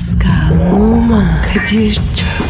[0.00, 2.49] Pascal, Oman, Kadir çok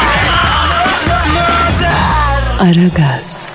[2.61, 3.49] Aragaz,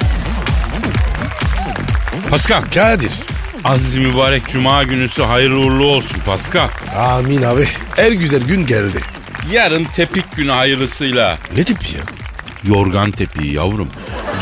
[2.31, 3.13] Pascal, Kadir.
[3.65, 6.69] aziz mübarek cuma günüsü hayırlı uğurlu olsun Pascal.
[6.99, 7.69] Amin abi.
[7.97, 8.99] Her güzel gün geldi.
[9.53, 11.39] Yarın tepik günü hayırlısıyla.
[11.57, 12.01] Ne tip ya?
[12.75, 13.89] Yorgan tepiği yavrum.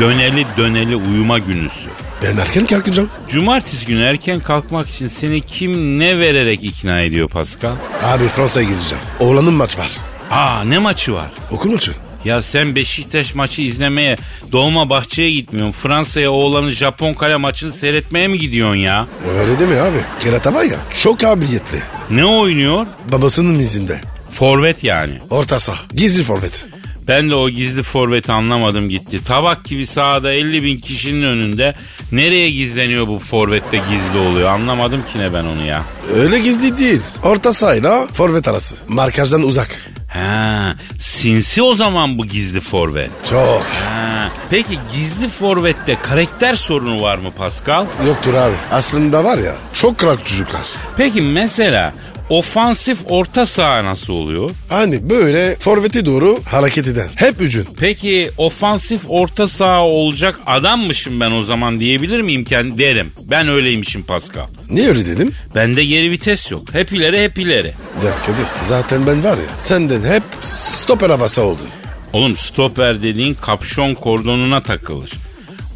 [0.00, 1.88] Döneli döneli uyuma günüsü.
[2.22, 3.10] Ben erken kalkacağım.
[3.28, 7.74] Cumartesi günü erken kalkmak için seni kim ne vererek ikna ediyor Pascal?
[8.04, 9.04] Abi Fransa'ya gideceğim.
[9.20, 9.90] Oğlanın maç var.
[10.30, 11.28] Aa ne maçı var?
[11.50, 11.92] Okul maçı.
[12.24, 14.16] Ya sen Beşiktaş maçı izlemeye
[14.52, 15.72] Dolma Bahçe'ye gitmiyorsun.
[15.72, 19.06] Fransa'ya oğlanın Japon kale maçını seyretmeye mi gidiyorsun ya?
[19.40, 19.98] Öyle değil mi abi?
[20.20, 21.78] Kerata var ya çok kabiliyetli.
[22.10, 22.86] Ne oynuyor?
[23.12, 24.00] Babasının izinde.
[24.32, 25.18] Forvet yani.
[25.30, 25.78] Orta saha.
[25.94, 26.66] Gizli forvet.
[27.08, 29.24] Ben de o gizli forveti anlamadım gitti.
[29.24, 31.74] Tabak gibi sahada 50 bin kişinin önünde
[32.12, 35.82] nereye gizleniyor bu forvette gizli oluyor anlamadım ki ne ben onu ya.
[36.14, 37.00] Öyle gizli değil.
[37.22, 38.76] Orta sahayla forvet arası.
[38.88, 39.68] Markajdan uzak.
[40.14, 43.10] Ha, sinsi o zaman bu gizli forvet.
[43.30, 43.62] Çok.
[43.62, 47.86] Ha, peki gizli forvette karakter sorunu var mı Pascal?
[48.06, 48.54] Yoktur abi.
[48.70, 50.62] Aslında var ya çok kral çocuklar.
[50.96, 51.92] Peki mesela
[52.28, 54.50] ofansif orta saha nasıl oluyor?
[54.68, 57.08] Hani böyle forvete doğru hareket eden.
[57.14, 57.66] Hep ücün.
[57.78, 63.12] Peki ofansif orta saha olacak adammışım ben o zaman diyebilir miyim kendi derim.
[63.30, 64.46] Ben öyleymişim Pascal.
[64.70, 65.32] Niye öyle dedim?
[65.54, 66.74] Bende geri vites yok.
[66.74, 67.72] Hep ileri hep ileri.
[68.04, 71.68] Ya Kadir zaten ben var ya senden hep stoper havası oldun.
[72.12, 75.10] Oğlum stoper dediğin kapşon kordonuna takılır.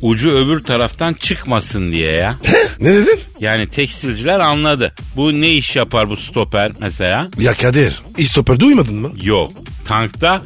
[0.03, 2.35] Ucu öbür taraftan çıkmasın diye ya.
[2.81, 3.21] Ne dedin?
[3.41, 4.93] Yani tekstilciler anladı.
[5.17, 7.29] Bu ne iş yapar bu stoper mesela?
[7.39, 9.13] Ya Kadir hiç stoper duymadın mı?
[9.23, 9.53] Yok.
[9.87, 10.43] Tankta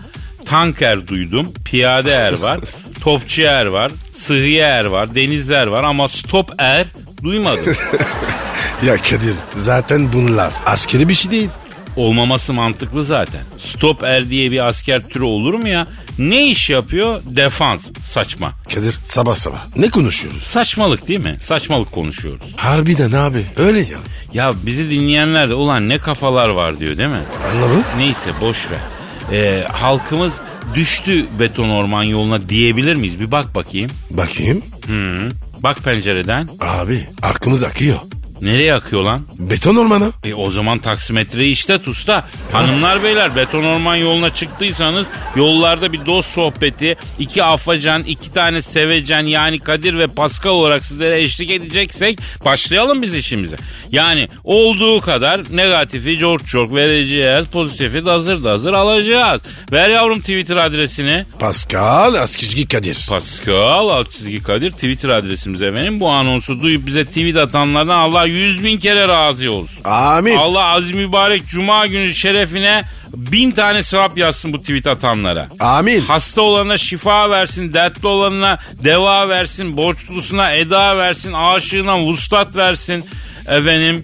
[0.46, 1.52] tanker duydum.
[1.64, 2.60] Piyade er var.
[3.00, 3.92] topçu er var.
[4.12, 5.14] Sıhhiye er var.
[5.14, 6.86] Denizler var ama stop er
[7.22, 7.74] duymadım.
[8.86, 11.48] Ya Kadir zaten bunlar askeri bir şey değil.
[11.96, 13.40] Olmaması mantıklı zaten.
[13.58, 15.86] Stop er diye bir asker türü olur mu ya?
[16.18, 17.20] Ne iş yapıyor?
[17.24, 17.80] Defans.
[18.04, 18.52] Saçma.
[18.74, 20.42] Kadir sabah sabah ne konuşuyoruz?
[20.42, 21.36] Saçmalık değil mi?
[21.42, 22.44] Saçmalık konuşuyoruz.
[22.56, 23.98] Harbiden abi öyle ya.
[24.32, 27.22] Ya bizi dinleyenler de ulan ne kafalar var diyor değil mi?
[27.52, 27.84] Anladın?
[27.96, 28.80] Neyse boş ver.
[29.32, 30.34] Ee, halkımız
[30.74, 33.20] düştü beton orman yoluna diyebilir miyiz?
[33.20, 33.90] Bir bak bakayım.
[34.10, 34.62] Bakayım.
[34.86, 35.28] Hı.
[35.60, 36.48] Bak pencereden.
[36.60, 37.96] Abi arkamız akıyor.
[38.42, 39.22] Nereye akıyor lan?
[39.38, 40.12] Beton ormanı.
[40.24, 42.24] E o zaman taksimetreyi işte usta.
[42.52, 49.22] Hanımlar beyler beton orman yoluna çıktıysanız yollarda bir dost sohbeti, iki afacan, iki tane sevecen
[49.26, 53.56] yani Kadir ve Pascal olarak sizlere eşlik edeceksek başlayalım biz işimize.
[53.90, 59.42] Yani olduğu kadar negatifi çok çok vereceğiz, pozitifi de hazır da hazır alacağız.
[59.72, 61.24] Ver yavrum Twitter adresini.
[61.38, 63.06] Pascal Askizgi Kadir.
[63.08, 66.00] Pascal alt çizgi Kadir Twitter adresimiz efendim.
[66.00, 69.84] Bu anonsu duyup bize tweet atanlardan Allah yüz bin kere razı olsun.
[69.84, 70.36] Amin.
[70.36, 72.82] Allah aziz mübarek cuma günü şerefine
[73.14, 75.48] bin tane sevap yazsın bu tweet atanlara.
[75.60, 76.00] Amin.
[76.00, 83.04] Hasta olana şifa versin, dertli olanına deva versin, borçlusuna eda versin, aşığına vuslat versin,
[83.46, 84.02] efendim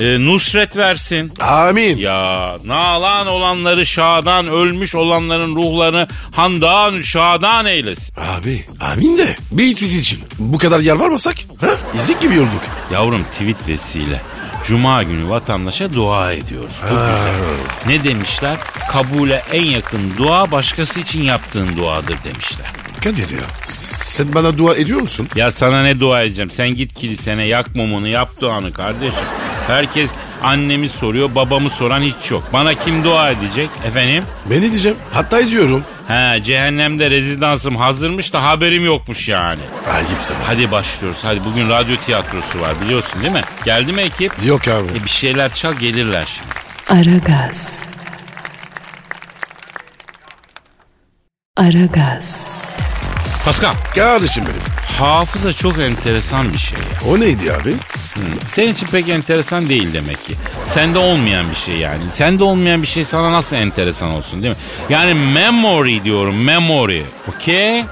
[0.00, 1.32] e, nusret versin.
[1.40, 1.96] Amin.
[1.96, 8.14] Ya nalan olanları şadan, ölmüş olanların ruhlarını handan şadan eylesin.
[8.20, 11.70] Abi amin de bir tweet için bu kadar yalvarmasak ha?
[11.94, 12.62] İzik gibi olduk.
[12.92, 14.20] Yavrum tweet vesile.
[14.64, 16.74] Cuma günü vatandaşa dua ediyoruz.
[16.82, 17.34] Bu güzel.
[17.86, 18.56] Ne demişler?
[18.92, 22.66] Kabule en yakın dua başkası için yaptığın duadır demişler.
[23.04, 25.28] Kadir ya sen bana dua ediyor musun?
[25.36, 26.50] Ya sana ne dua edeceğim?
[26.50, 29.14] Sen git kilisene yak mumunu yap duanı kardeşim.
[29.66, 30.10] Herkes
[30.42, 32.42] annemi soruyor babamı soran hiç yok.
[32.52, 34.24] Bana kim dua edecek efendim?
[34.50, 34.98] Ben edeceğim.
[35.12, 35.84] Hatta ediyorum.
[36.08, 39.60] He cehennemde rezidansım hazırmış da haberim yokmuş yani.
[39.94, 40.38] Ayıp sana.
[40.46, 41.20] Hadi başlıyoruz.
[41.24, 43.42] Hadi bugün radyo tiyatrosu var biliyorsun değil mi?
[43.64, 44.32] Geldi mi ekip?
[44.46, 44.88] Yok abi.
[45.00, 47.00] E bir şeyler çal gelirler şimdi.
[47.00, 47.80] Aragaz.
[51.56, 52.59] Aragaz.
[53.44, 54.60] Pascal, Kardeşim benim.
[55.06, 57.10] hafıza çok enteresan bir şey ya.
[57.12, 57.74] O neydi abi?
[58.46, 60.34] Senin için pek enteresan değil demek ki.
[60.64, 62.10] Sende olmayan bir şey yani.
[62.10, 64.60] Sende olmayan bir şey sana nasıl enteresan olsun değil mi?
[64.88, 67.02] Yani memory diyorum, memory.
[67.28, 67.84] Okey?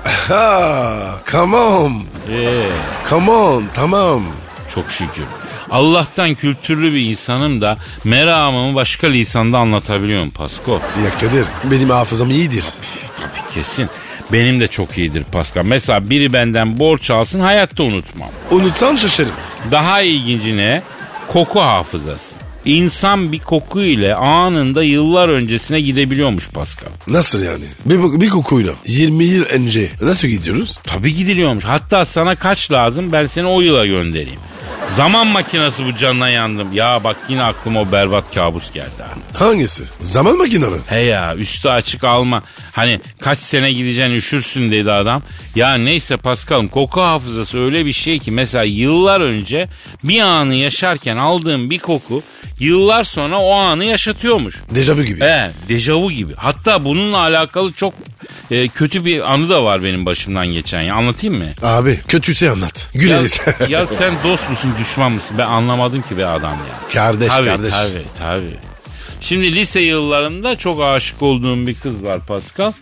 [1.33, 1.93] Come on.
[2.33, 2.63] Ee,
[3.11, 4.23] Come on tamam.
[4.75, 5.25] çok şükür.
[5.71, 10.73] Allah'tan kültürlü bir insanım da meramımı başka lisanda anlatabiliyorum Pasko.
[11.05, 12.65] Ya Kadir benim hafızam iyidir.
[13.21, 13.89] Tabii kesin.
[14.33, 15.65] Benim de çok iyidir Pascal.
[15.65, 18.29] Mesela biri benden borç alsın hayatta unutmam.
[18.51, 19.33] Unutsan şaşarım.
[19.71, 20.83] Daha ilginci ne?
[21.29, 22.35] Koku hafızası.
[22.65, 26.89] İnsan bir koku ile anında yıllar öncesine gidebiliyormuş Pascal.
[27.07, 27.65] Nasıl yani?
[27.85, 30.79] Bir, bir kokuyla 20 yıl önce nasıl gidiyoruz?
[30.85, 31.65] Tabii gidiliyormuş.
[31.65, 34.39] Hatta sana kaç lazım ben seni o yıla göndereyim.
[34.99, 36.73] Zaman makinesi bu canına yandım.
[36.73, 39.39] Ya bak yine aklıma o berbat kabus geldi ha.
[39.39, 39.83] Hangisi?
[40.01, 40.77] Zaman makinesi.
[40.87, 42.43] He ya üstü açık alma.
[42.73, 45.23] Hani kaç sene gideceksin üşürsün dedi adam.
[45.55, 49.69] Ya neyse Paskal'ım koku hafızası öyle bir şey ki mesela yıllar önce
[50.05, 52.23] bir anı yaşarken aldığım bir koku
[52.61, 54.57] yıllar sonra o anı yaşatıyormuş.
[54.75, 55.21] Dejavu gibi.
[55.21, 56.35] He dejavu gibi.
[56.37, 57.95] Hatta bununla alakalı çok
[58.51, 60.95] e, kötü bir anı da var benim başımdan geçen ya.
[60.95, 61.45] Anlatayım mı?
[61.63, 62.87] Abi kötüyse anlat.
[62.95, 63.41] Ya, Güleriz.
[63.69, 65.37] ya sen dost musun düşman mısın?
[65.39, 66.89] Ben anlamadım ki be adam ya.
[66.95, 67.71] kardeş Tabii kardeş.
[67.75, 68.57] tabii tabii.
[69.21, 72.73] Şimdi lise yıllarında çok aşık olduğum bir kız var Pascal.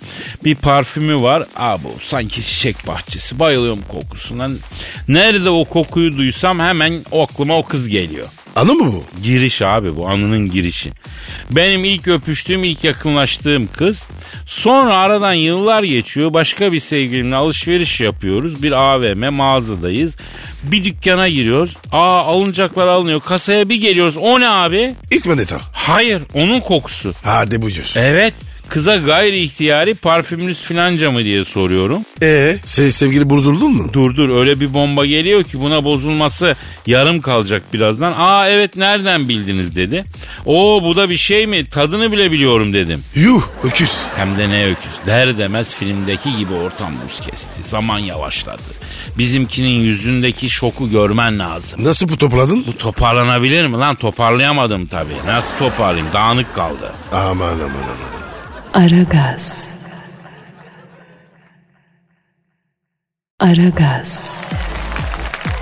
[0.44, 1.42] Bir parfümü var.
[1.56, 3.38] Aa bu sanki çiçek bahçesi.
[3.38, 4.48] Bayılıyorum kokusuna.
[5.08, 8.28] Nerede o kokuyu duysam hemen o aklıma o kız geliyor.
[8.56, 9.04] Anı mı bu?
[9.22, 10.92] Giriş abi bu anının girişi.
[11.50, 14.04] Benim ilk öpüştüğüm, ilk yakınlaştığım kız.
[14.46, 16.34] Sonra aradan yıllar geçiyor.
[16.34, 18.62] Başka bir sevgilimle alışveriş yapıyoruz.
[18.62, 20.16] Bir AVM mağazadayız.
[20.62, 21.76] Bir dükkana giriyoruz.
[21.92, 23.20] Aa alınacaklar alınıyor.
[23.20, 24.16] Kasaya bir geliyoruz.
[24.16, 24.94] O ne abi?
[25.10, 25.60] İlk maneta.
[25.72, 27.12] Hayır onun kokusu.
[27.22, 27.92] Hadi buyur.
[27.96, 28.34] Evet
[28.68, 32.02] kıza gayri ihtiyari parfümünüz filanca mı diye soruyorum.
[32.22, 33.90] Ee, se sevgili bozuldun mu?
[33.92, 38.14] Dur dur öyle bir bomba geliyor ki buna bozulması yarım kalacak birazdan.
[38.16, 40.04] Aa evet nereden bildiniz dedi.
[40.46, 43.02] Oo bu da bir şey mi tadını bile biliyorum dedim.
[43.14, 43.92] Yuh öküz.
[44.16, 44.92] Hem de ne öküz.
[45.06, 47.62] Der demez filmdeki gibi ortam buz kesti.
[47.62, 48.62] Zaman yavaşladı.
[49.18, 51.84] Bizimkinin yüzündeki şoku görmen lazım.
[51.84, 52.64] Nasıl bu topladın?
[52.66, 53.94] Bu toparlanabilir mi lan?
[53.94, 55.14] Toparlayamadım tabii.
[55.26, 56.12] Nasıl toparlayayım?
[56.12, 56.92] Dağınık kaldı.
[57.12, 58.25] Aman aman aman.
[58.76, 59.74] Aragaz.
[63.40, 64.30] Aragaz.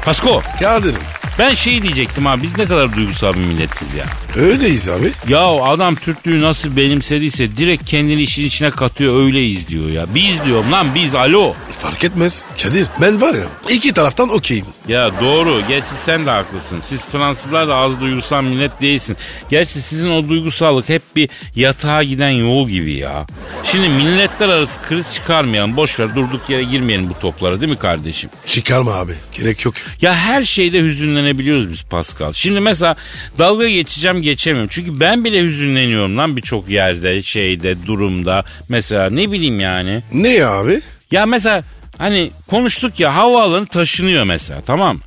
[0.05, 1.01] Pasko Kadir'im.
[1.39, 4.05] ben şey diyecektim abi biz ne kadar duygusal bir milletiz ya.
[4.37, 5.13] Öyleyiz abi.
[5.29, 10.07] Ya adam Türklüğü nasıl benimsediyse direkt kendini işin içine katıyor öyleyiz diyor ya.
[10.15, 11.55] Biz diyorum lan biz alo.
[11.83, 12.45] Fark etmez.
[12.63, 14.67] Kadir ben var ya iki taraftan okeyim.
[14.89, 15.63] Ya doğru.
[15.69, 16.81] Gerçi sen de haklısın.
[16.81, 19.17] Siz Fransızlar da az duygusal millet değilsin.
[19.51, 23.27] Gerçi sizin o duygusallık hep bir yatağa giden yol gibi ya.
[23.65, 25.77] Şimdi milletler arası kriz çıkarmayalım.
[25.77, 28.31] Boş ver durduk yere girmeyelim bu toplara değil mi kardeşim?
[28.47, 29.13] Çıkarma abi.
[29.39, 29.75] Gerek yok.
[30.01, 32.33] Ya her şeyde hüzünlenebiliyoruz biz Pascal.
[32.33, 32.97] Şimdi mesela
[33.39, 34.69] dalga geçeceğim geçemiyorum.
[34.73, 38.45] Çünkü ben bile hüzünleniyorum lan birçok yerde, şeyde, durumda.
[38.69, 40.03] Mesela ne bileyim yani.
[40.13, 40.81] Ne ya abi?
[41.11, 41.63] Ya mesela
[41.99, 45.01] hani konuştuk ya havaalanı taşınıyor mesela tamam?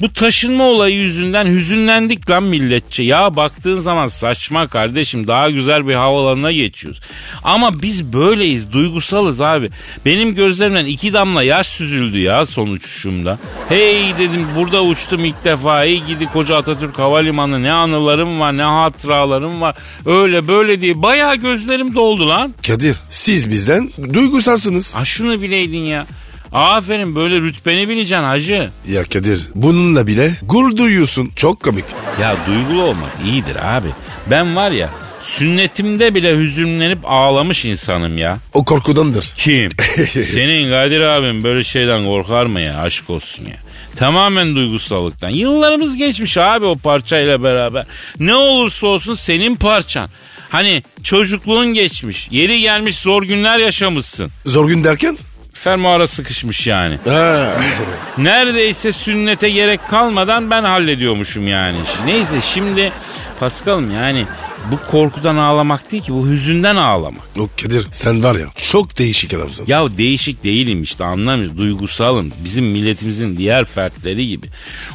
[0.00, 3.02] Bu taşınma olayı yüzünden hüzünlendik lan milletçe.
[3.02, 7.00] Ya baktığın zaman saçma kardeşim daha güzel bir havalarına geçiyoruz.
[7.42, 9.68] Ama biz böyleyiz duygusalız abi.
[10.04, 13.38] Benim gözlerimden iki damla yaş süzüldü ya son uçuşumda.
[13.68, 15.80] Hey dedim burada uçtum ilk defa.
[15.80, 19.76] Hey gidi koca Atatürk Havalimanı ne anılarım var ne hatıralarım var.
[20.06, 22.54] Öyle böyle diye bayağı gözlerim doldu lan.
[22.66, 24.94] Kadir siz bizden duygusalsınız.
[24.94, 26.06] Ha şunu bileydin ya.
[26.52, 28.70] Aferin böyle rütbeni bileceksin hacı.
[28.88, 31.30] Ya Kadir bununla bile gurur duyuyorsun.
[31.36, 31.84] Çok komik.
[32.20, 33.88] Ya duygulu olmak iyidir abi.
[34.30, 34.90] Ben var ya
[35.22, 38.38] sünnetimde bile hüzünlenip ağlamış insanım ya.
[38.54, 39.32] O korkudandır.
[39.36, 39.70] Kim?
[40.24, 43.56] Senin Kadir abim böyle şeyden korkar mı ya aşk olsun ya.
[43.96, 45.30] Tamamen duygusallıktan.
[45.30, 47.84] Yıllarımız geçmiş abi o parçayla beraber.
[48.20, 50.10] Ne olursa olsun senin parçan.
[50.50, 52.28] Hani çocukluğun geçmiş.
[52.30, 54.30] Yeri gelmiş zor günler yaşamışsın.
[54.46, 55.18] Zor gün derken?
[55.62, 56.98] Fermuara sıkışmış yani.
[58.18, 61.76] Neredeyse sünnete gerek kalmadan ben hallediyormuşum yani.
[62.06, 62.92] Neyse şimdi
[63.42, 64.26] Paskal'ım yani
[64.72, 67.22] bu korkudan ağlamak değil ki bu hüzünden ağlamak.
[67.40, 69.64] o Kadir sen var ya çok değişik adamsın.
[69.66, 71.58] Ya değişik değilim işte anlamıyoruz.
[71.58, 72.32] Duygusalım.
[72.44, 74.46] Bizim milletimizin diğer fertleri gibi.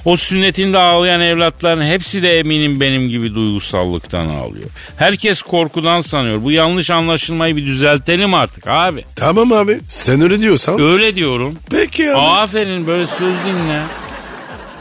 [0.05, 4.69] O sünnetinde ağlayan evlatların hepsi de eminim benim gibi duygusallıktan ağlıyor.
[4.97, 6.43] Herkes korkudan sanıyor.
[6.43, 9.05] Bu yanlış anlaşılmayı bir düzeltelim artık abi.
[9.15, 10.79] Tamam abi sen öyle diyorsan.
[10.81, 11.55] Öyle diyorum.
[11.71, 12.17] Peki abi.
[12.17, 13.81] Aferin böyle söz dinle.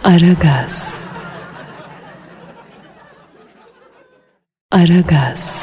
[0.04, 1.05] Aragaz.
[4.72, 5.62] Aragaz.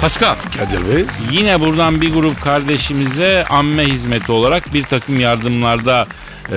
[0.00, 0.36] Pascal.
[0.58, 1.04] Kadir Bey.
[1.32, 6.06] Yine buradan bir grup kardeşimize amme hizmeti olarak bir takım yardımlarda
[6.52, 6.56] e,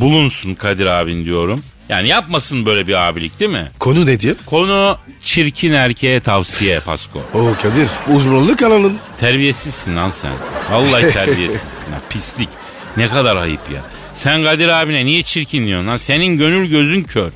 [0.00, 1.62] bulunsun Kadir abin diyorum.
[1.88, 3.68] Yani yapmasın böyle bir abilik değil mi?
[3.78, 4.36] Konu nedir?
[4.46, 7.22] Konu çirkin erkeğe tavsiye Pasko.
[7.34, 8.98] O Kadir uzmanlık alanın.
[9.20, 10.32] Terbiyesizsin lan sen.
[10.70, 12.48] Vallahi terbiyesizsin ha pislik.
[12.96, 13.80] Ne kadar ayıp ya.
[14.14, 15.96] Sen Kadir abine niye çirkin diyorsun lan?
[15.96, 17.30] Senin gönül gözün kör.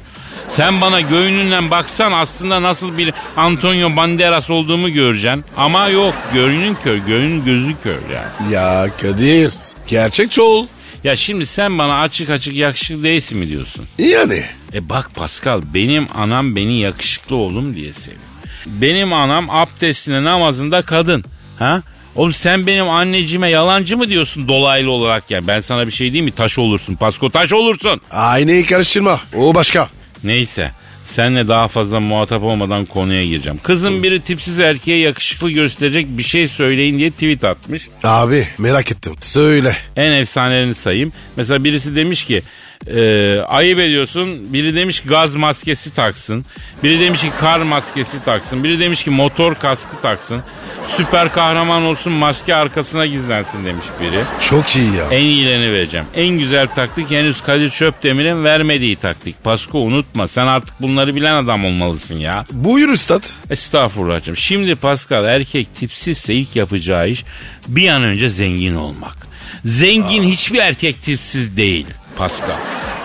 [0.50, 5.45] Sen bana göğününden baksan aslında nasıl bir Antonio Banderas olduğumu göreceksin.
[5.57, 8.52] Ama yok göğünün kör, göğünün gözü kör yani.
[8.54, 9.52] Ya Kadir
[9.87, 10.66] gerçekçi ol.
[11.04, 13.85] Ya şimdi sen bana açık açık yakışıklı değilsin mi diyorsun?
[13.99, 14.42] Yani
[14.75, 18.21] E bak Pascal benim anam beni yakışıklı oğlum diye seviyor.
[18.66, 21.25] Benim anam abdestine namazında kadın.
[21.59, 21.83] Ha?
[22.16, 25.47] Oğlum sen benim anneciğime yalancı mı diyorsun dolaylı olarak yani?
[25.47, 26.33] Ben sana bir şey diyeyim mi?
[26.33, 28.00] Taş olursun Pasko taş olursun.
[28.11, 29.21] aynayı karıştırma.
[29.37, 29.88] O başka.
[30.25, 30.73] Neyse
[31.05, 33.61] senle daha fazla muhatap olmadan konuya gireceğim.
[33.62, 37.89] Kızın biri tipsiz erkeğe yakışıklı gösterecek bir şey söyleyin diye tweet atmış.
[38.03, 39.12] Abi merak ettim.
[39.21, 39.77] Söyle.
[39.97, 41.12] En efsanelerini sayayım.
[41.37, 42.43] Mesela birisi demiş ki
[42.87, 44.53] e, ayıp ediyorsun.
[44.53, 46.45] Biri demiş ki gaz maskesi taksın.
[46.83, 48.65] Biri demiş ki kar maskesi taksın.
[48.65, 50.43] Biri demiş ki motor kaskı taksın.
[50.85, 54.23] Süper kahraman olsun maske arkasına gizlensin demiş biri.
[54.51, 55.05] Çok iyi ya.
[55.11, 56.07] En iyilerini vereceğim.
[56.15, 59.45] En güzel taktik henüz Kadir Çöpdemir'in vermediği taktik.
[59.45, 62.47] Pasko unutma sen artık bunları bilen adam olmalısın ya.
[62.53, 63.23] Buyur üstad.
[63.51, 64.37] Estağfurullah'cığım.
[64.37, 67.25] Şimdi Pascal erkek tipsizse ilk yapacağı iş
[67.69, 69.17] bir an önce zengin olmak.
[69.65, 72.57] Zengin hiçbir erkek tipsiz değil Pascal.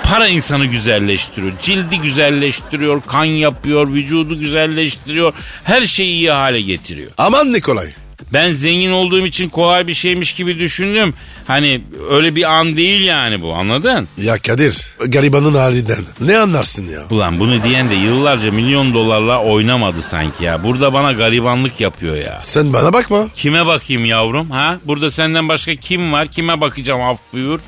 [0.03, 1.51] Para insanı güzelleştiriyor.
[1.61, 3.01] Cildi güzelleştiriyor.
[3.07, 3.87] Kan yapıyor.
[3.93, 5.33] Vücudu güzelleştiriyor.
[5.63, 7.11] Her şeyi iyi hale getiriyor.
[7.17, 7.87] Aman ne kolay.
[8.33, 11.13] Ben zengin olduğum için kolay bir şeymiş gibi düşündüm.
[11.47, 14.07] Hani öyle bir an değil yani bu anladın?
[14.21, 16.99] Ya Kadir garibanın halinden ne anlarsın ya?
[17.09, 20.63] Ulan bunu diyen de yıllarca milyon dolarla oynamadı sanki ya.
[20.63, 22.39] Burada bana garibanlık yapıyor ya.
[22.41, 23.27] Sen bana bakma.
[23.35, 24.79] Kime bakayım yavrum ha?
[24.85, 26.27] Burada senden başka kim var?
[26.27, 27.59] Kime bakacağım af buyur.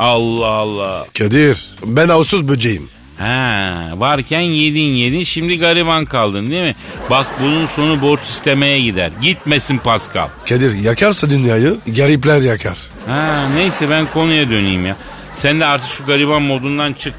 [0.00, 1.06] Allah Allah.
[1.18, 2.88] Kadir ben Ağustos böceğim.
[3.18, 6.74] Ha, varken yedin yedin şimdi gariban kaldın değil mi?
[7.10, 9.10] Bak bunun sonu borç istemeye gider.
[9.22, 10.28] Gitmesin Pascal.
[10.48, 12.78] Kadir yakarsa dünyayı garipler yakar.
[13.06, 14.96] Ha, neyse ben konuya döneyim ya.
[15.34, 17.14] Sen de artık şu gariban modundan çık.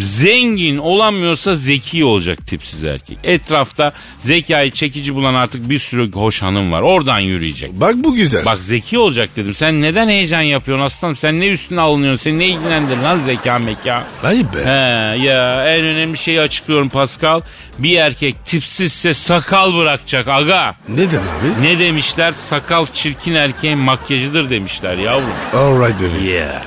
[0.00, 3.18] Zengin olamıyorsa zeki olacak tipsiz erkek.
[3.24, 6.80] Etrafta zekayı çekici bulan artık bir sürü hoş hanım var.
[6.80, 7.72] Oradan yürüyecek.
[7.72, 8.44] Bak bu güzel.
[8.44, 9.54] Bak zeki olacak dedim.
[9.54, 11.16] Sen neden heyecan yapıyorsun aslanım?
[11.16, 12.22] Sen ne üstüne alınıyorsun?
[12.22, 14.04] Seni ne ilgilendirir lan zeka meka?
[14.24, 14.64] Ayıp be.
[14.64, 17.40] He ya en önemli şeyi açıklıyorum Pascal.
[17.78, 20.74] Bir erkek tipsizse sakal bırakacak aga.
[20.88, 21.62] Neden abi?
[21.62, 22.32] Ne demişler?
[22.32, 25.30] Sakal çirkin erkeğin makyajıdır demişler yavrum.
[25.54, 26.34] Alright bebeğim.
[26.36, 26.62] Yeah.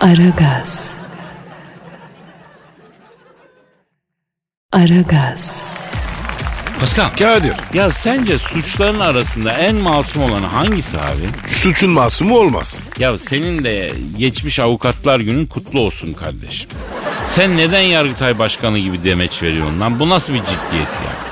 [0.00, 1.03] Aragaz.
[4.74, 5.64] Aragaz.
[6.80, 7.08] Pascal.
[7.18, 11.50] Kadir Ya sence suçların arasında en masum olanı hangisi abi?
[11.50, 12.80] suçun masumu olmaz.
[12.98, 16.70] Ya senin de geçmiş avukatlar günün kutlu olsun kardeşim.
[17.26, 19.98] Sen neden Yargıtay Başkanı gibi demeç veriyorsun lan?
[19.98, 21.23] Bu nasıl bir ciddiyet ya?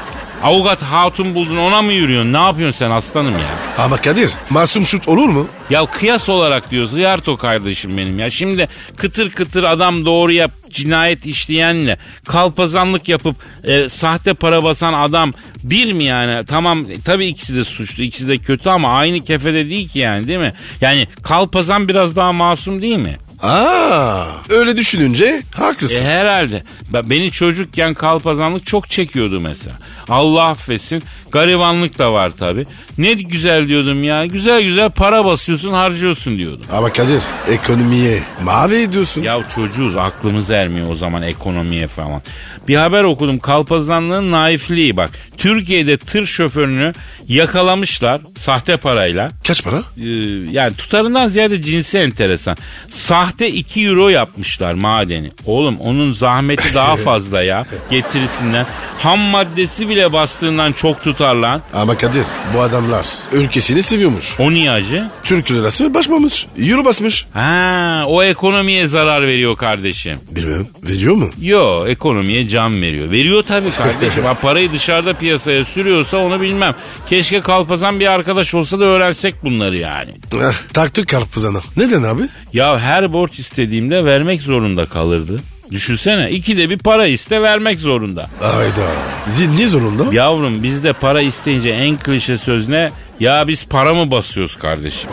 [0.43, 2.33] Avukat hatun buldun ona mı yürüyorsun?
[2.33, 3.49] Ne yapıyorsun sen aslanım ya?
[3.79, 5.47] Ama Kadir masum şut olur mu?
[5.71, 8.31] Ya kıyas olarak diyoruz hıyarto kardeşim benim ya.
[8.31, 15.33] Şimdi kıtır kıtır adam doğruya cinayet işleyenle kalpazanlık yapıp e, sahte para basan adam
[15.63, 16.45] bir mi yani?
[16.47, 20.39] Tamam tabii ikisi de suçlu ikisi de kötü ama aynı kefede değil ki yani değil
[20.39, 20.53] mi?
[20.81, 23.19] Yani kalpazan biraz daha masum değil mi?
[23.43, 26.05] Aa, öyle düşününce haklısın.
[26.05, 26.63] E, herhalde.
[26.93, 29.77] Ben- Beni çocukken kalpazanlık çok çekiyordu mesela.
[30.09, 31.03] Allah affetsin.
[31.33, 32.67] Garibanlık da var tabii.
[32.99, 34.27] Ne güzel diyordum ya.
[34.27, 36.67] Güzel güzel para basıyorsun harcıyorsun diyordum.
[36.73, 39.23] Ama Kadir ekonomiye mavi ediyorsun.
[39.23, 42.23] Ya çocuğuz aklımız ermiyor o zaman ekonomiye falan.
[42.69, 45.11] Bir haber okudum kalpazanlığın naifliği bak.
[45.39, 46.93] Türkiye'de tır şoförünü
[47.29, 49.29] yakalamışlar sahte parayla.
[49.47, 49.77] Kaç para?
[49.77, 50.03] Ee,
[50.51, 52.57] yani tutarından ziyade cinsi enteresan.
[52.91, 55.31] Sahte 2 euro yapmışlar madeni.
[55.47, 58.67] Oğlum onun zahmeti daha fazla ya getirisinden.
[58.99, 61.63] Ham maddesi bile bastığından çok tutar lan.
[61.75, 62.25] Ama Kadir
[62.57, 64.35] bu adamlar ülkesini seviyormuş.
[64.39, 65.11] O niye acı?
[65.25, 66.47] Türk lirası basmamış.
[66.59, 67.27] Euro basmış.
[67.33, 70.19] Ha, o ekonomiye zarar veriyor kardeşim.
[70.31, 71.31] Bilmem veriyor mu?
[71.41, 73.11] Yo ekonomiye can veriyor.
[73.11, 74.25] Veriyor tabii kardeşim.
[74.25, 76.75] ha, parayı dışarıda piyasaya sürüyorsa onu bilmem.
[77.07, 80.11] Keşke kalpazan bir arkadaş olsa da öğrensek bunları yani.
[80.33, 81.59] Heh, taktık karpuzana.
[81.77, 82.23] Neden abi?
[82.53, 85.41] Ya her borç istediğimde vermek zorunda kalırdı.
[85.73, 88.31] Düşünsene ikide bir para iste vermek zorunda.
[88.43, 88.87] Ayda.
[89.29, 90.15] Zil niye zorunda?
[90.15, 92.91] Yavrum bizde para isteyince en klişe söz ne?
[93.21, 95.11] Ya biz para mı basıyoruz kardeşim?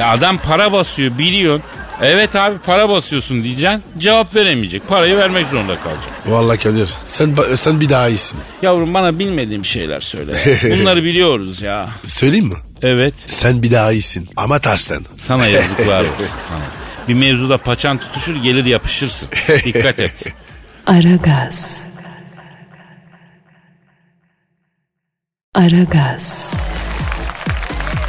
[0.00, 1.62] Ya adam para basıyor biliyorsun.
[2.02, 3.82] Evet abi para basıyorsun diyeceksin.
[3.98, 4.88] Cevap veremeyecek.
[4.88, 6.08] Parayı vermek zorunda kalacak.
[6.26, 8.40] Vallahi Kadir sen, sen bir daha iyisin.
[8.62, 10.32] Yavrum bana bilmediğim şeyler söyle.
[10.80, 11.88] Bunları biliyoruz ya.
[12.06, 12.54] Söyleyeyim mi?
[12.82, 13.14] Evet.
[13.26, 15.00] Sen bir daha iyisin ama tersten.
[15.16, 16.14] Sana yazıklar olsun
[16.48, 16.87] sana.
[17.08, 19.28] Bir mevzuda paçan tutuşur gelir yapışırsın.
[19.64, 20.34] Dikkat et.
[20.86, 21.88] Aragaz.
[25.54, 26.50] Aragaz.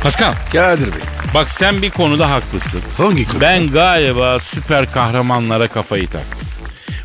[0.04, 1.02] Pascal Kadir Bey
[1.34, 2.82] bak sen bir konuda haklısın.
[2.98, 3.42] hangi konu?
[3.42, 6.48] Ben galiba süper kahramanlara kafayı taktım.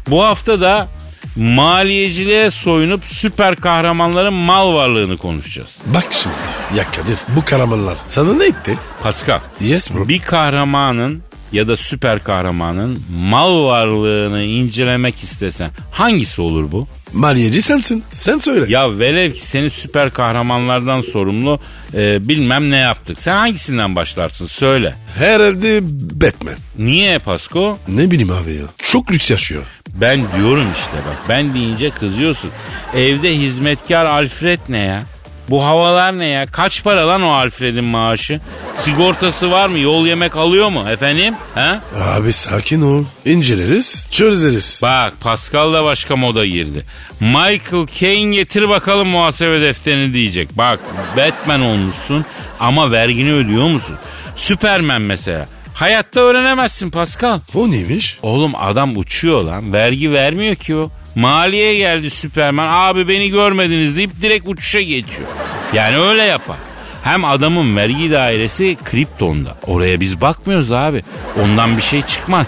[0.08, 0.88] Bu hafta da
[1.36, 5.78] Maliyeciliğe soyunup süper kahramanların mal varlığını konuşacağız.
[5.86, 6.34] Bak şimdi.
[6.76, 8.78] Ya Kadir bu kahramanlar sana ne etti?
[9.02, 9.40] Pascal.
[9.60, 10.08] Yes bro.
[10.08, 11.22] Bir kahramanın
[11.52, 16.86] ya da süper kahramanın mal varlığını incelemek istesen hangisi olur bu?
[17.12, 18.04] Maliyeci sensin.
[18.12, 18.72] Sen söyle.
[18.72, 21.60] Ya velev ki seni süper kahramanlardan sorumlu
[21.94, 23.20] e, bilmem ne yaptık.
[23.20, 24.94] Sen hangisinden başlarsın söyle.
[25.18, 25.80] Herhalde
[26.20, 26.54] Batman.
[26.78, 27.78] Niye Pasko?
[27.88, 28.64] Ne bileyim abi ya.
[28.78, 29.64] Çok lüks yaşıyor.
[30.00, 32.50] Ben diyorum işte bak ben deyince kızıyorsun.
[32.94, 35.02] Evde hizmetkar Alfred ne ya?
[35.50, 36.46] Bu havalar ne ya?
[36.46, 38.40] Kaç para lan o Alfred'in maaşı?
[38.76, 39.78] Sigortası var mı?
[39.78, 40.84] Yol yemek alıyor mu?
[40.90, 41.34] Efendim?
[41.54, 41.80] Ha?
[42.02, 43.04] Abi sakin ol.
[43.24, 44.80] İnceleriz, çözeriz.
[44.82, 46.84] Bak Pascal da başka moda girdi.
[47.20, 50.56] Michael Caine getir bakalım muhasebe defterini diyecek.
[50.58, 50.80] Bak
[51.16, 52.24] Batman olmuşsun
[52.60, 53.96] ama vergini ödüyor musun?
[54.36, 55.46] Superman mesela.
[55.74, 57.40] Hayatta öğrenemezsin Pascal.
[57.54, 58.18] O neymiş?
[58.22, 59.72] Oğlum adam uçuyor lan.
[59.72, 60.90] Vergi vermiyor ki o.
[61.14, 62.68] Maliye geldi Süperman.
[62.70, 65.28] Abi beni görmediniz deyip direkt uçuşa geçiyor.
[65.72, 66.56] Yani öyle yapar.
[67.02, 69.56] Hem adamın vergi dairesi Krypton'da.
[69.66, 71.02] Oraya biz bakmıyoruz abi.
[71.42, 72.46] Ondan bir şey çıkmaz.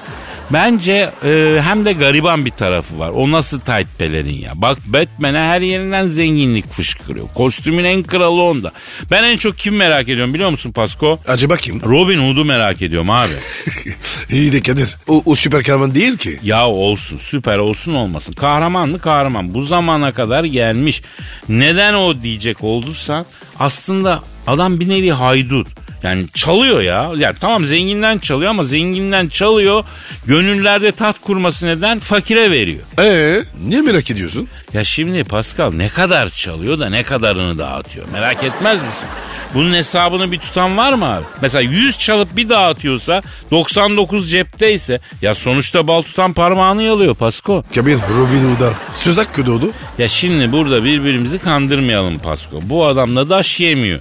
[0.50, 3.10] Bence e, hem de gariban bir tarafı var.
[3.10, 4.52] O nasıl tight pelerin ya.
[4.54, 7.28] Bak Batman'e her yerinden zenginlik fışkırıyor.
[7.34, 8.72] Kostümün en kralı onda.
[9.10, 11.18] Ben en çok kim merak ediyorum biliyor musun Pasko?
[11.28, 11.82] Acaba kim?
[11.82, 13.32] Robin Hood'u merak ediyorum abi.
[14.30, 14.96] İyi de Kadir.
[15.08, 16.38] O, o süper kahraman değil ki.
[16.42, 18.32] Ya olsun süper olsun olmasın.
[18.32, 19.54] Kahraman mı kahraman.
[19.54, 21.02] Bu zamana kadar gelmiş.
[21.48, 23.26] Neden o diyecek olursan
[23.58, 25.85] aslında adam bir nevi haydut.
[26.06, 27.10] Yani çalıyor ya.
[27.16, 29.84] Yani tamam zenginden çalıyor ama zenginden çalıyor.
[30.26, 32.80] Gönüllerde tat kurması neden fakire veriyor.
[33.00, 34.48] Ee, niye merak ediyorsun?
[34.74, 38.08] Ya şimdi Pascal ne kadar çalıyor da ne kadarını dağıtıyor.
[38.12, 39.08] Merak etmez misin?
[39.54, 41.24] Bunun hesabını bir tutan var mı abi?
[41.42, 47.64] Mesela 100 çalıp bir dağıtıyorsa 99 cepteyse ya sonuçta bal tutan parmağını yalıyor Pasko.
[47.74, 49.70] Kabir Robin Hood'a söz hakkı doğdu.
[49.98, 52.60] Ya şimdi burada birbirimizi kandırmayalım Pasko.
[52.62, 54.00] Bu adam da daş yemiyor.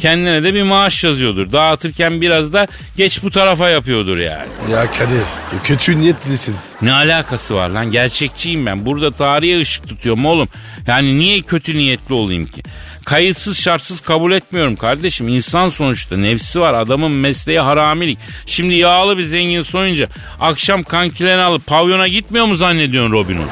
[0.00, 1.52] Kendine de bir maaş yazıyordur.
[1.52, 4.46] Dağıtırken biraz da geç bu tarafa yapıyordur yani.
[4.72, 5.22] Ya Kadir
[5.64, 6.56] kötü niyetlisin.
[6.82, 7.90] Ne alakası var lan?
[7.90, 8.86] Gerçekçiyim ben.
[8.86, 10.48] Burada tarihe ışık tutuyorum oğlum.
[10.86, 12.62] Yani niye kötü niyetli olayım ki?
[13.04, 15.28] Kayıtsız şartsız kabul etmiyorum kardeşim.
[15.28, 16.74] İnsan sonuçta nefsi var.
[16.74, 18.18] Adamın mesleği haramilik.
[18.46, 20.06] Şimdi yağlı bir zengin soyunca
[20.40, 23.48] akşam kankilerini alıp pavyona gitmiyor mu zannediyorsun Robin Hood?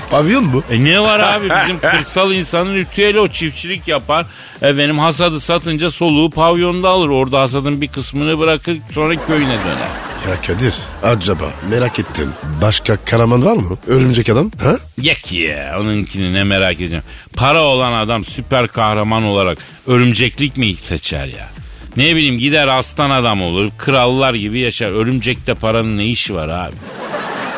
[0.10, 0.62] Pavyon mu?
[0.70, 4.26] E ne var abi bizim kırsal insanın ritüeli o çiftçilik yapar.
[4.62, 7.08] Efendim hasadı satınca soluğu pavyonda alır.
[7.08, 10.13] Orada hasadın bir kısmını bırakır sonra köyüne döner.
[10.28, 12.28] Ya Kadir acaba merak ettim.
[12.62, 13.78] Başka kahraman var mı?
[13.86, 14.50] Örümcek adam.
[14.62, 14.76] Ha?
[15.00, 17.04] Yak ya onunkini ne merak edeceğim.
[17.36, 21.48] Para olan adam süper kahraman olarak örümceklik mi seçer ya?
[21.96, 23.70] Ne bileyim gider aslan adam olur.
[23.78, 24.90] Krallar gibi yaşar.
[24.90, 26.76] Örümcekte paranın ne işi var abi?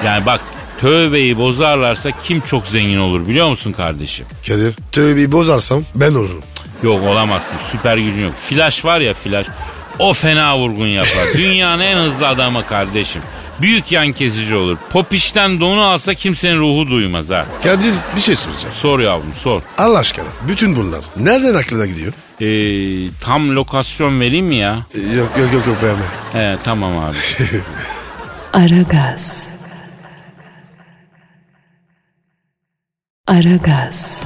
[0.04, 0.40] Yani bak
[0.80, 4.26] tövbeyi bozarlarsa kim çok zengin olur biliyor musun kardeşim?
[4.48, 6.42] Kadir tövbeyi bozarsam ben olurum.
[6.82, 8.34] Yok olamazsın süper gücün yok.
[8.34, 9.46] Flash var ya flash
[9.98, 11.26] o fena vurgun yapar.
[11.38, 13.22] Dünyanın en hızlı adamı kardeşim.
[13.60, 14.76] Büyük yan kesici olur.
[14.92, 17.46] Popişten donu alsa kimsenin ruhu duymaz ha.
[17.62, 18.74] Kadir bir şey soracağım.
[18.74, 19.62] Sor yavrum sor.
[19.78, 22.12] Allah aşkına bütün bunlar nereden aklına gidiyor?
[22.40, 24.78] Ee, tam lokasyon vereyim mi ya?
[24.94, 26.02] Ee, Yok yok yok yok verme.
[26.32, 27.16] He tamam abi.
[28.52, 29.48] Aragaz.
[33.26, 34.20] Aragaz.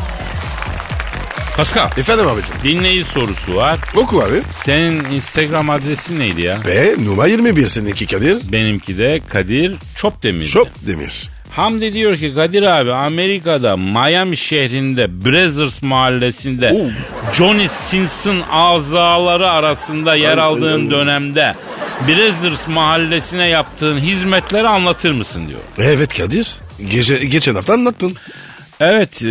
[1.61, 2.55] Pascal Efendim abicim.
[2.64, 3.79] dinleyici sorusu var.
[3.96, 4.42] Oku abi.
[4.64, 6.59] Senin Instagram adresin neydi ya?
[6.66, 8.53] B numara 21 seninki Kadir.
[8.53, 10.44] Benimki de Kadir Çopdemir.
[10.46, 11.29] Şop Demir.
[11.51, 16.90] Hamdi diyor ki Kadir abi Amerika'da Miami şehrinde Brazzers mahallesinde Oo.
[17.33, 20.90] Johnny Sins'in azaları arasında yer Ay, aldığın ay.
[20.90, 21.55] dönemde
[22.09, 25.61] Brazzers mahallesine yaptığın hizmetleri anlatır mısın diyor.
[25.79, 26.55] Evet Kadir.
[26.90, 28.16] Gece, geçen hafta anlattın.
[28.81, 29.27] Evet e,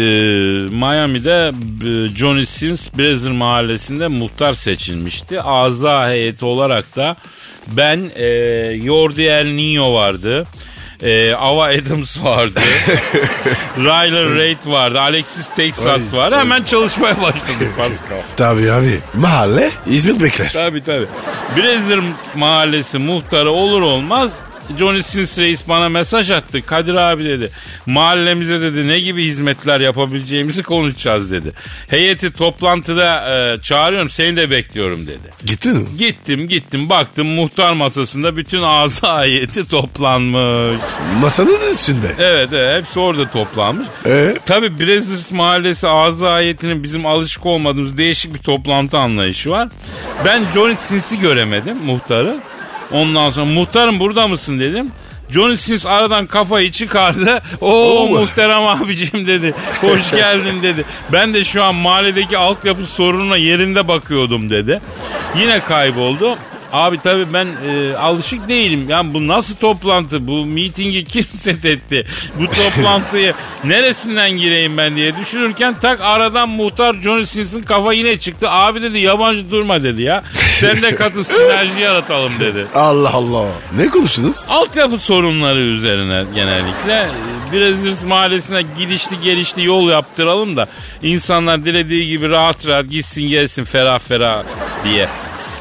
[0.76, 1.52] Miami'de
[1.86, 5.42] e, Johnny Sins Brazzer mahallesinde muhtar seçilmişti.
[5.42, 7.16] Aza heyeti olarak da
[7.68, 8.26] ben e,
[8.86, 10.48] Jordi El Nino vardı.
[11.02, 12.60] E, Ava Adams vardı.
[13.78, 15.00] Ryler Reid vardı.
[15.00, 16.36] Alexis Texas Ay, vardı.
[16.40, 18.18] Hemen çalışmaya başladık Pascal.
[18.38, 19.00] Tabii abi.
[19.14, 20.50] Mahalle hizmet bekler.
[20.54, 21.08] Tabii tabii.
[21.58, 22.00] Brazzer
[22.36, 24.34] mahallesi muhtarı olur olmaz
[24.78, 26.66] Johnny Sins reis bana mesaj attı.
[26.66, 27.50] Kadir abi dedi.
[27.86, 31.52] Mahallemize dedi ne gibi hizmetler yapabileceğimizi konuşacağız dedi.
[31.90, 35.34] Heyeti toplantıda e, çağırıyorum seni de bekliyorum dedi.
[35.46, 35.86] Gittin mi?
[35.98, 40.82] Gittim gittim baktım muhtar masasında bütün ağza heyeti toplanmış.
[41.22, 42.08] Masanın üstünde.
[42.20, 43.88] Evet evet hepsi orada toplanmış.
[44.06, 44.36] Ee?
[44.46, 49.70] Tabii Brezis Mahallesi ağza ayetinin bizim alışık olmadığımız değişik bir toplantı anlayışı var.
[50.26, 52.38] Ben Johnny Sins'i göremedim muhtarı.
[52.91, 54.91] Ondan sonra muhtarım burada mısın dedim.
[55.30, 57.41] Johnny Sins aradan kafayı çıkardı.
[57.62, 58.08] Oo.
[58.10, 59.54] muhterem abicim dedi.
[59.82, 60.86] Hoş geldin dedi.
[61.13, 64.82] Ben de şu an mahalledeki altyapı sorununa yerinde bakıyordum dedi.
[65.38, 66.38] Yine kayboldu.
[66.74, 68.86] Abi tabii ben e, alışık değilim.
[68.90, 70.28] Yani bu nasıl toplantı?
[70.28, 72.08] Bu mitingi kim set etti?
[72.40, 78.50] Bu toplantıyı neresinden gireyim ben diye düşünürken tak aradan muhtar Johnny Sins'in kafa yine çıktı.
[78.50, 80.24] Abi dedi yabancı durma dedi ya.
[80.60, 82.66] Sen de katıl sinerji yaratalım dedi.
[82.76, 83.46] Allah Allah.
[83.76, 84.46] Ne konuştunuz?
[84.50, 87.10] Altyapı sorunları üzerine genellikle
[87.54, 90.68] Brezilya mahallesine gidişli gelişli yol yaptıralım da
[91.02, 94.44] insanlar dilediği gibi rahat rahat gitsin gelsin ferah ferah
[94.86, 95.08] diye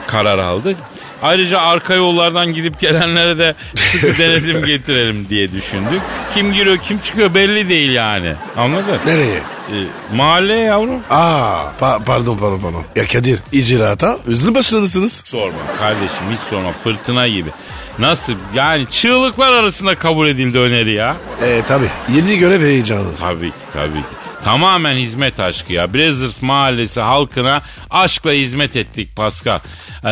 [0.07, 0.77] karar aldık.
[1.23, 6.01] Ayrıca arka yollardan gidip gelenlere de sıkı denetim getirelim diye düşündük.
[6.35, 8.33] Kim giriyor kim çıkıyor belli değil yani.
[8.57, 8.99] Anladın?
[9.07, 9.35] Nereye?
[9.37, 9.75] Ee,
[10.17, 11.01] mahalleye yavrum.
[11.11, 12.85] Aa pa- pardon pardon pardon.
[12.97, 15.23] Ya Kadir icraata üzülü başladısınız.
[15.25, 17.51] Sorma kardeşim hiç sorma fırtına gibi.
[17.99, 21.17] Nasıl yani çığlıklar arasında kabul edildi öneri ya.
[21.45, 21.85] E tabi
[22.17, 23.17] yeni görev heyecanı.
[23.21, 24.28] Tabii ki tabii ki.
[24.49, 25.95] Tamamen hizmet aşkı ya.
[25.95, 29.59] Brazzers mahallesi halkına aşkla hizmet ettik Pascal.
[30.05, 30.09] Ee,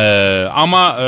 [0.53, 1.05] ama e,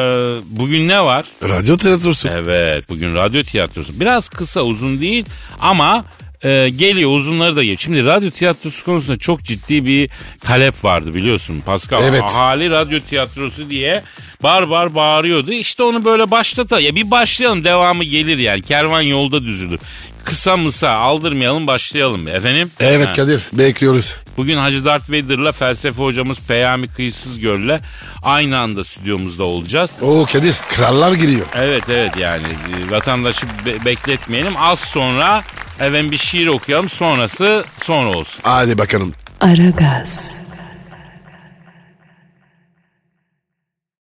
[0.49, 1.25] bugün ne var?
[1.43, 2.29] Radyo tiyatrosu.
[2.29, 3.99] Evet bugün radyo tiyatrosu.
[3.99, 5.25] Biraz kısa uzun değil
[5.59, 6.05] ama
[6.41, 7.79] e, geliyor uzunları da geliyor.
[7.79, 10.09] Şimdi radyo tiyatrosu konusunda çok ciddi bir
[10.41, 12.03] talep vardı biliyorsun Pascal.
[12.03, 12.23] Evet.
[12.23, 14.03] Ahali radyo tiyatrosu diye
[14.43, 15.51] bar bar bağırıyordu.
[15.51, 18.61] İşte onu böyle başlata ya bir başlayalım devamı gelir yani.
[18.61, 19.79] Kervan yolda düzülür.
[20.25, 22.71] Kısa mısa aldırmayalım başlayalım efendim.
[22.79, 23.13] Evet Ha.
[23.13, 24.15] Kadir bekliyoruz.
[24.37, 27.79] Bugün Hacı Dert Vader'la felsefe hocamız Peyami Kıyısız Göl'le
[28.23, 29.91] aynı anda stüdyomuzda olacağız.
[30.01, 31.45] Oo Kadir krallar giriyor.
[31.55, 32.43] Evet evet yani
[32.87, 34.53] e, vatandaşı be- bekletmeyelim.
[34.57, 35.43] Az sonra
[35.79, 38.39] efendim bir şiir okuyalım sonrası sonra olsun.
[38.43, 39.13] Hadi bakalım.
[39.41, 40.39] Aragaz.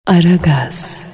[0.06, 1.06] Aragaz.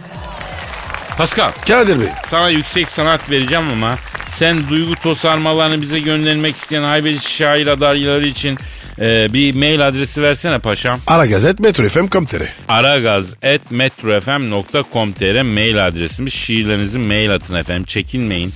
[1.18, 2.08] Pascal Kadir Bey.
[2.26, 3.98] sana yüksek sanat vereceğim ama
[4.38, 8.58] sen duygu tosarmalarını bize göndermek isteyen haybeci şair adayları için
[8.98, 11.00] e, bir mail adresi versene paşam.
[11.06, 12.48] Ara Gazet Metro FM Komtere.
[12.68, 16.32] aragaz.metrofm.com.tr mail adresimiz.
[16.32, 17.84] Şiirlerinizi mail atın efendim.
[17.84, 18.52] Çekinmeyin.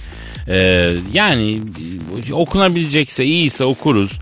[0.48, 1.60] Ee, yani
[2.32, 4.12] okunabilecekse iyiyse okuruz.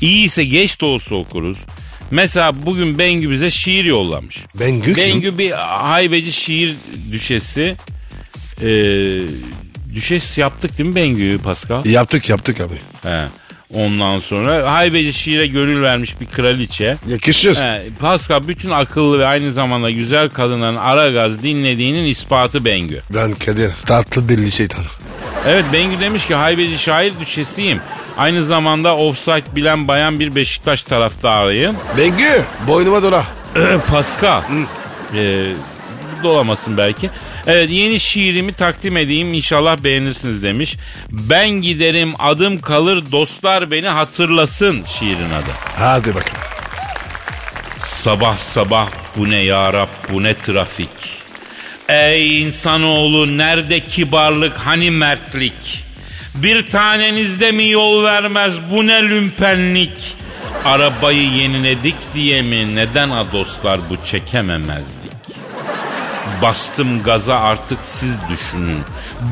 [0.00, 1.58] İyiyse geç de olsa okuruz.
[2.10, 4.36] Mesela bugün Bengü bize şiir yollamış.
[4.60, 4.96] Bengü kim?
[4.96, 6.74] Bengü bir haybeci şiir
[7.12, 7.76] düşesi.
[8.62, 8.66] Ee,
[9.94, 11.84] düşes yaptık değil mi Bengü'yü Pascal?
[11.84, 12.74] Yaptık yaptık abi.
[13.02, 13.24] He.
[13.74, 16.96] Ondan sonra haybeci şiire gönül vermiş bir kraliçe.
[17.08, 17.56] Yakışır.
[17.56, 23.02] He, Pascal bütün akıllı ve aynı zamanda güzel kadınların ara gaz dinlediğinin ispatı Bengü.
[23.14, 24.84] Ben Kadir tatlı dilli şeytan.
[25.46, 27.80] Evet Bengü demiş ki haybeci şair düşesiyim.
[28.18, 31.76] Aynı zamanda offside bilen bayan bir Beşiktaş taraftarıyım.
[31.98, 33.24] Bengü boynuma dola.
[33.90, 34.42] Pascal.
[35.14, 35.44] Ee,
[36.22, 37.10] dolamasın belki.
[37.48, 40.76] Evet yeni şiirimi takdim edeyim inşallah beğenirsiniz demiş.
[41.10, 45.50] Ben giderim adım kalır dostlar beni hatırlasın şiirin adı.
[45.78, 46.42] Hadi bakalım.
[47.78, 50.88] Sabah sabah bu ne ya Rab bu ne trafik.
[51.88, 55.84] Ey insanoğlu nerede kibarlık hani mertlik.
[56.34, 60.16] Bir tanenizde mi yol vermez bu ne lümpenlik.
[60.64, 64.97] Arabayı yeniledik diye mi neden a dostlar bu çekememezlik.
[66.42, 68.78] Bastım gaza artık siz düşünün.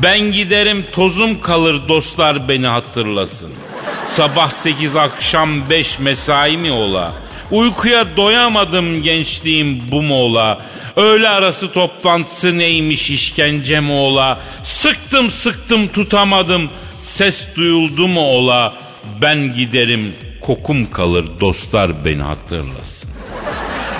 [0.03, 3.51] Ben giderim tozum kalır dostlar beni hatırlasın.
[4.05, 7.13] Sabah sekiz akşam beş mesai mi ola?
[7.51, 10.57] Uykuya doyamadım gençliğim bu mu ola?
[10.95, 14.39] Öğle arası toplantısı neymiş işkence mi ola?
[14.63, 16.69] Sıktım sıktım tutamadım.
[16.99, 18.73] Ses duyuldu mu ola?
[19.21, 22.96] Ben giderim kokum kalır dostlar beni hatırlasın.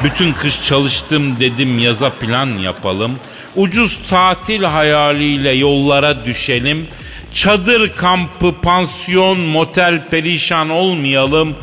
[0.04, 3.12] Bütün kış çalıştım dedim yaza plan yapalım.
[3.56, 6.88] Ucuz tatil hayaliyle yollara düşelim.
[7.34, 11.56] Çadır kampı, pansiyon, motel perişan olmayalım.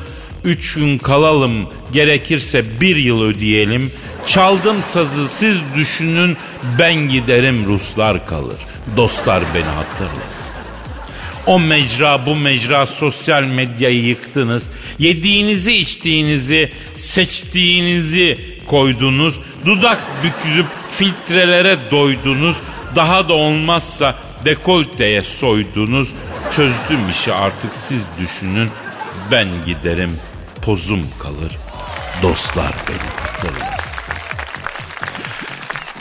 [0.44, 3.92] Üç gün kalalım, gerekirse bir yıl ödeyelim.
[4.26, 6.36] Çaldım sazı siz düşünün,
[6.78, 8.56] ben giderim Ruslar kalır.
[8.96, 10.43] Dostlar beni hatırlasın.
[11.46, 14.64] O mecra bu mecra sosyal medyayı yıktınız.
[14.98, 19.40] Yediğinizi içtiğinizi seçtiğinizi koydunuz.
[19.66, 22.56] Dudak büküzüp filtrelere doydunuz.
[22.96, 26.08] Daha da olmazsa dekolteye soydunuz.
[26.50, 28.70] Çözdüm işi artık siz düşünün.
[29.30, 30.18] Ben giderim
[30.62, 31.58] pozum kalır.
[32.22, 33.90] Dostlar beni hatırlasın.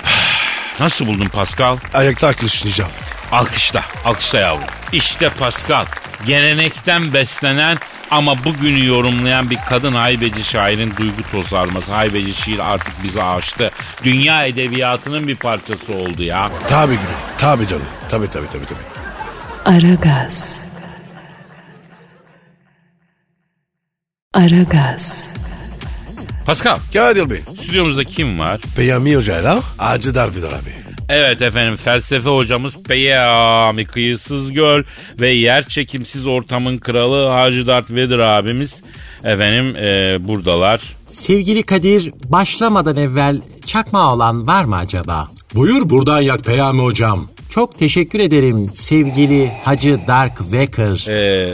[0.80, 1.78] Nasıl buldun Pascal?
[1.94, 2.92] Ayakta alkışlayacağım.
[3.32, 4.83] Alkışla, alkışla yavrum.
[4.94, 5.86] İşte Pascal,
[6.26, 7.78] gelenekten beslenen
[8.12, 11.92] ama bugünü yorumlayan bir kadın haybeci şairin duygu tosarması.
[11.92, 13.72] Haybeci şiir artık bizi aştı.
[14.04, 16.52] Dünya edebiyatının bir parçası oldu ya.
[16.68, 17.04] Tabi gülüm.
[17.38, 17.86] Tabi canım.
[18.10, 18.80] Tabi tabi tabi tabi.
[19.78, 20.66] Aragaz.
[24.34, 25.34] Aragaz.
[26.46, 27.42] Pascal, Kadir Bey.
[27.64, 28.62] stüdyomuzda kim var?
[28.76, 30.83] Peyami Hoca'yla Hacı Darvidar abi.
[31.16, 34.84] Evet efendim felsefe hocamız Peyami Kıyısız Göl
[35.22, 38.82] ve yer çekimsiz ortamın kralı Hacı Dert Vedir abimiz
[39.24, 40.82] efendim e, buradalar.
[41.10, 45.28] Sevgili Kadir, başlamadan evvel çakma olan var mı acaba?
[45.56, 47.30] Buyur buradan yak Peyami hocam.
[47.50, 51.10] Çok teşekkür ederim sevgili Hacı Dark Waker.
[51.10, 51.54] E,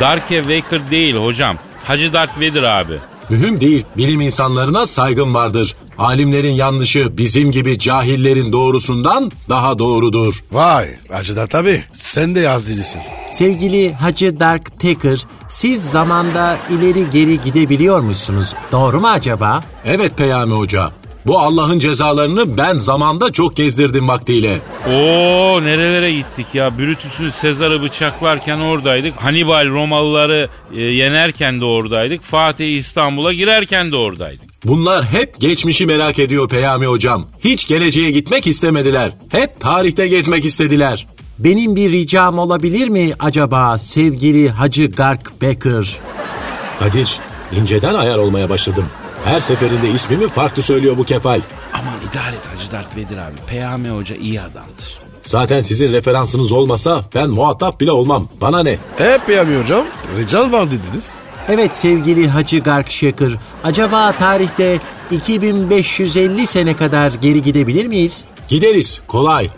[0.00, 1.56] Darke Waker değil hocam.
[1.84, 2.98] Hacı Dert Vedir abi.
[3.30, 3.84] Mühim değil.
[3.96, 5.76] Bilim insanlarına saygım vardır.
[5.98, 10.44] Alimlerin yanlışı bizim gibi cahillerin doğrusundan daha doğrudur.
[10.52, 13.00] Vay Hacı Dert abi sen de yaz dilisin.
[13.32, 18.54] Sevgili Hacı Dark Taker, siz zamanda ileri geri gidebiliyormuşsunuz.
[18.72, 19.64] Doğru mu acaba?
[19.84, 20.90] Evet Peyami hoca.
[21.26, 24.58] Bu Allah'ın cezalarını ben zamanda çok gezdirdim vaktiyle.
[24.86, 26.78] Oo nerelere gittik ya.
[26.78, 29.16] Brutus'u Sezar'ı bıçaklarken oradaydık.
[29.16, 32.22] Hannibal Romalıları e, yenerken de oradaydık.
[32.22, 34.50] Fatih İstanbul'a girerken de oradaydık.
[34.64, 37.28] Bunlar hep geçmişi merak ediyor Peyami hocam.
[37.44, 39.12] Hiç geleceğe gitmek istemediler.
[39.28, 41.06] Hep tarihte gezmek istediler.
[41.38, 45.98] Benim bir ricam olabilir mi acaba sevgili Hacı Gark Becker?
[46.78, 47.18] Kadir,
[47.60, 48.84] inceden ayar olmaya başladım.
[49.24, 51.40] Her seferinde ismimi farklı söylüyor bu kefal.
[51.72, 53.36] Aman idare et Hacı Dert Vedir abi.
[53.46, 54.98] Peyami Hoca iyi adamdır.
[55.22, 58.28] Zaten sizin referansınız olmasa ben muhatap bile olmam.
[58.40, 58.78] Bana ne?
[58.98, 59.86] E Peyami Hocam
[60.18, 61.14] rical var dediniz.
[61.48, 64.78] Evet sevgili Hacı Gark Şakır, acaba tarihte
[65.10, 68.24] 2550 sene kadar geri gidebilir miyiz?
[68.48, 69.48] Gideriz, kolay.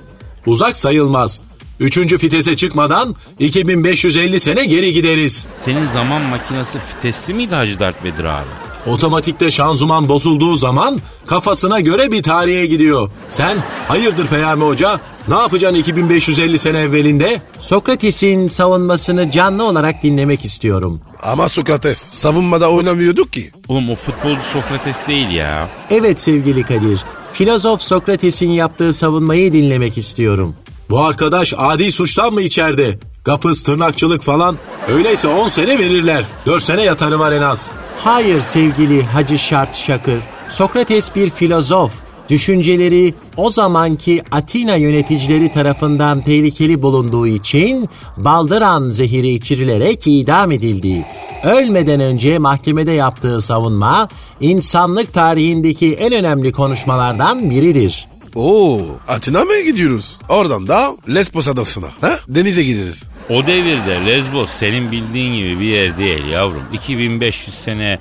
[0.46, 1.40] Uzak sayılmaz.
[1.81, 5.46] Üçüncü fitese çıkmadan 2550 sene geri gideriz.
[5.64, 8.48] Senin zaman makinesi fitesli miydi Hacı Dert Vedir abi?
[8.87, 13.11] Otomatikte şanzıman bozulduğu zaman kafasına göre bir tarihe gidiyor.
[13.29, 15.01] Sen hayırdır Peyami Hoca?
[15.29, 17.42] Ne yapacaksın 2550 sene evvelinde?
[17.59, 21.01] Sokrates'in savunmasını canlı olarak dinlemek istiyorum.
[21.23, 23.51] Ama Sokrates savunmada oynamıyorduk ki.
[23.68, 25.68] Oğlum o futbolcu Sokrates değil ya.
[25.90, 27.01] Evet sevgili Kadir,
[27.33, 30.55] filozof Sokrates'in yaptığı savunmayı dinlemek istiyorum.
[30.90, 32.99] Bu arkadaş adi suçtan mı içeride?
[33.24, 34.56] Kapız, tırnakçılık falan.
[34.88, 36.24] Öyleyse 10 sene verirler.
[36.46, 37.70] 4 sene yatarı var en az.
[37.98, 41.92] Hayır sevgili Hacı Şart Şakır, Sokrates bir filozof.
[42.28, 51.06] Düşünceleri o zamanki Atina yöneticileri tarafından tehlikeli bulunduğu için baldıran zehiri içirilerek idam edildi.
[51.44, 54.08] Ölmeden önce mahkemede yaptığı savunma
[54.40, 58.08] insanlık tarihindeki en önemli konuşmalardan biridir.
[58.35, 60.16] Oo Atina mı gidiyoruz?
[60.28, 61.87] Oradan da Lesbos adasına.
[62.00, 62.18] Ha?
[62.28, 63.02] Denize gideriz.
[63.28, 66.64] O devirde Lesbos senin bildiğin gibi bir yer değil yavrum.
[66.72, 67.98] 2500 sene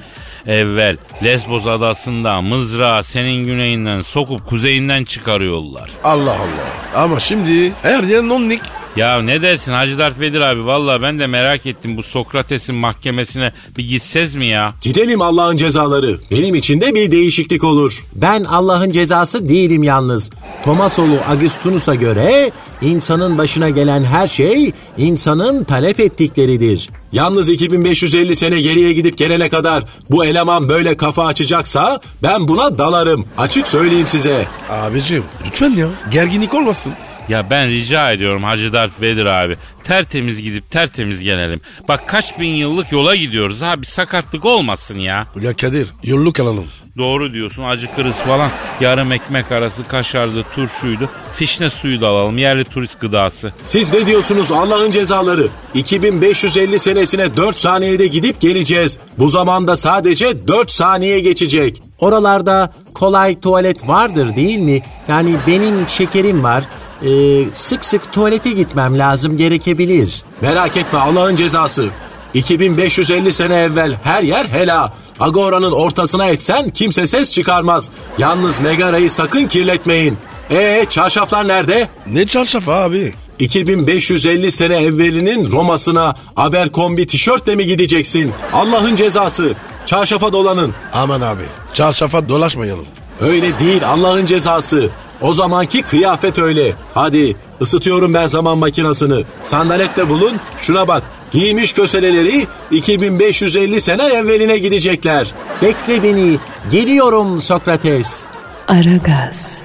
[0.47, 5.89] evvel Lesbos adasında mızrağı senin güneyinden sokup kuzeyinden çıkarıyorlar.
[6.03, 7.03] Allah Allah.
[7.03, 8.61] Ama şimdi her yer nonnik.
[8.95, 13.51] Ya ne dersin Hacı Dert Vedir abi valla ben de merak ettim bu Sokrates'in mahkemesine
[13.77, 14.73] bir gitsez mi ya?
[14.81, 16.17] Gidelim Allah'ın cezaları.
[16.31, 18.05] Benim için de bir değişiklik olur.
[18.15, 20.29] Ben Allah'ın cezası değilim yalnız.
[20.65, 22.51] Tomasolu Augustinus'a göre
[22.81, 26.89] insanın başına gelen her şey insanın talep ettikleridir.
[27.11, 33.25] Yalnız 2550 sene geriye gidip gelene kadar bu eleman böyle kafa açacaksa ben buna dalarım.
[33.37, 34.45] Açık söyleyeyim size.
[34.69, 36.93] Abicim lütfen ya gerginlik olmasın.
[37.31, 39.55] Ya ben rica ediyorum Hacı Dert Vedir abi.
[39.83, 41.61] Tertemiz gidip tertemiz gelelim.
[41.87, 45.27] Bak kaç bin yıllık yola gidiyoruz abi sakatlık olmasın ya.
[45.41, 46.65] Ya Kadir yolluk alalım.
[46.97, 48.49] Doğru diyorsun acı kırız falan.
[48.81, 51.09] Yarım ekmek arası kaşardı, turşuydu.
[51.35, 53.53] Fişne suyu da alalım yerli turist gıdası.
[53.63, 55.47] Siz ne diyorsunuz Allah'ın cezaları?
[55.73, 58.99] 2550 senesine 4 saniyede gidip geleceğiz.
[59.17, 61.81] Bu zamanda sadece 4 saniye geçecek.
[61.99, 64.81] Oralarda kolay tuvalet vardır değil mi?
[65.07, 66.63] Yani benim şekerim var.
[67.05, 70.23] Ee, sık sık tuvalete gitmem lazım gerekebilir.
[70.41, 71.87] Merak etme Allah'ın cezası.
[72.33, 74.93] 2550 sene evvel her yer hela.
[75.19, 77.89] Agora'nın ortasına etsen kimse ses çıkarmaz.
[78.17, 80.17] Yalnız Megara'yı sakın kirletmeyin.
[80.51, 81.87] Ee çarşaflar nerede?
[82.07, 83.13] Ne çarşafı abi?
[83.39, 88.31] 2550 sene evvelinin Roma'sına Abercrombie tişörtle mi gideceksin?
[88.53, 89.53] Allah'ın cezası.
[89.85, 90.73] Çarşafa dolanın.
[90.93, 92.85] Aman abi çarşafa dolaşmayalım.
[93.21, 94.89] Öyle değil Allah'ın cezası.
[95.21, 96.73] O zamanki kıyafet öyle.
[96.93, 99.23] Hadi ısıtıyorum ben zaman makinasını.
[99.41, 100.39] Sandalette bulun.
[100.57, 101.03] Şuna bak.
[101.31, 105.31] Giymiş köseleleri 2550 sene evveline gidecekler.
[105.61, 106.37] Bekle beni.
[106.71, 108.23] Geliyorum Sokrates.
[108.67, 109.61] Aragaz.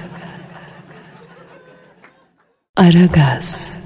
[2.77, 3.77] Aragaz.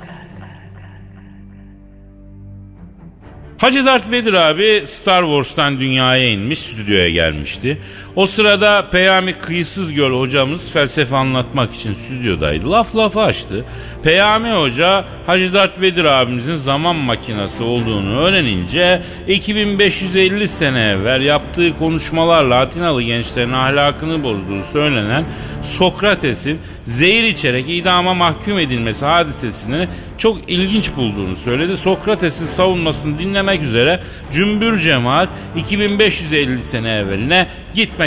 [3.57, 7.77] Hacı Darth Vader abi Star Wars'tan dünyaya inmiş, stüdyoya gelmişti.
[8.15, 12.71] O sırada Peyami Kıyısız Göl hocamız felsefe anlatmak için stüdyodaydı.
[12.71, 13.65] Laf lafı açtı.
[14.03, 22.55] Peyami hoca Hacı Darth Vader abimizin zaman makinesi olduğunu öğrenince 2550 sene evvel yaptığı konuşmalarla
[22.55, 25.23] Atinalı gençlerin ahlakını bozduğu söylenen
[25.63, 31.77] Sokrates'in zehir içerek idama mahkum edilmesi hadisesini çok ilginç bulduğunu söyledi.
[31.77, 33.99] Sokrates'in savunmasını dinlemek üzere
[34.31, 37.47] cümbür cemaat 2550 sene evveline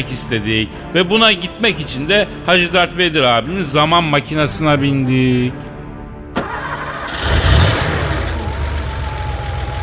[0.01, 0.69] gitmek istedik.
[0.95, 5.53] Ve buna gitmek için de Hacı Darth Vader abimiz zaman makinesine bindik.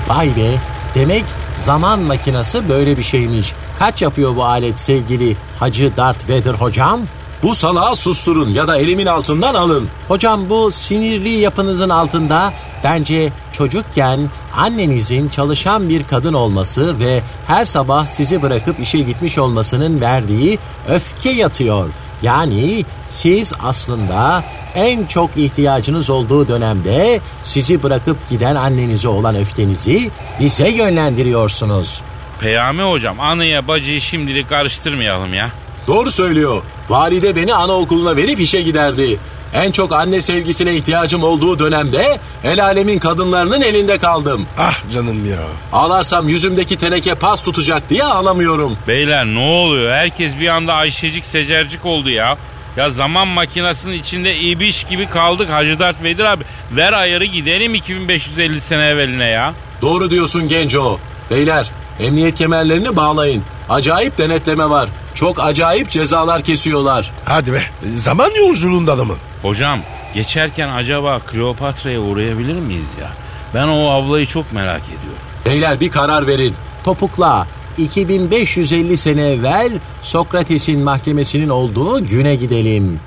[0.07, 0.49] Vay be.
[0.95, 1.23] Demek
[1.55, 3.53] zaman makinesi böyle bir şeymiş.
[3.79, 7.01] Kaç yapıyor bu alet sevgili Hacı Darth Vader hocam?
[7.43, 9.89] Bu salağı susturun ya da elimin altından alın.
[10.07, 18.05] Hocam bu sinirli yapınızın altında bence çocukken annenizin çalışan bir kadın olması ve her sabah
[18.05, 21.89] sizi bırakıp işe gitmiş olmasının verdiği öfke yatıyor.
[22.21, 24.43] Yani siz aslında
[24.75, 32.01] en çok ihtiyacınız olduğu dönemde sizi bırakıp giden annenize olan öfkenizi bize yönlendiriyorsunuz.
[32.39, 35.51] Peyami hocam anıya bacıyı şimdilik karıştırmayalım ya.
[35.87, 36.61] Doğru söylüyor.
[36.89, 39.19] Valide beni anaokuluna verip işe giderdi.
[39.53, 44.47] En çok anne sevgisine ihtiyacım olduğu dönemde el alemin kadınlarının elinde kaldım.
[44.57, 45.39] Ah canım ya.
[45.73, 48.77] Ağlarsam yüzümdeki teneke pas tutacak diye ağlamıyorum.
[48.87, 49.91] Beyler ne oluyor?
[49.91, 52.37] Herkes bir anda Ayşecik Secercik oldu ya.
[52.77, 56.43] Ya zaman makinesinin içinde ibiş gibi kaldık Hacı Dert Vedir abi.
[56.71, 59.53] Ver ayarı gidelim 2550 sene evveline ya.
[59.81, 60.99] Doğru diyorsun Genco.
[61.31, 63.43] Beyler emniyet kemerlerini bağlayın.
[63.71, 64.89] Acayip denetleme var.
[65.13, 67.11] Çok acayip cezalar kesiyorlar.
[67.25, 67.61] Hadi be.
[67.95, 69.15] Zaman yolculuğunda da mı?
[69.41, 69.79] Hocam
[70.13, 73.11] geçerken acaba Kleopatra'ya uğrayabilir miyiz ya?
[73.53, 75.21] Ben o ablayı çok merak ediyorum.
[75.45, 76.55] Beyler bir karar verin.
[76.83, 82.99] Topukla 2550 sene evvel Sokrates'in mahkemesinin olduğu güne gidelim.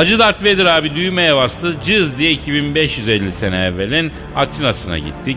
[0.00, 1.76] Hacı Dert Vedir abi düğmeye bastı.
[1.84, 5.36] Cız diye 2550 sene evvelin Atina'sına gittik.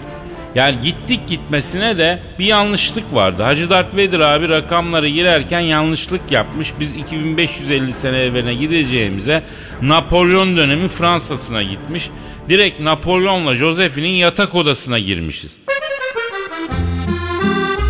[0.56, 3.44] Yani gittik gitmesine de bir yanlışlık vardı.
[3.44, 6.74] Hacı Dert Vedir abi rakamları girerken yanlışlık yapmış.
[6.80, 9.44] Biz 2550 sene evveline gideceğimize
[9.82, 12.10] Napolyon dönemi Fransa'sına gitmiş.
[12.50, 15.58] Direkt Napolyon'la Josephine'in yatak odasına girmişiz.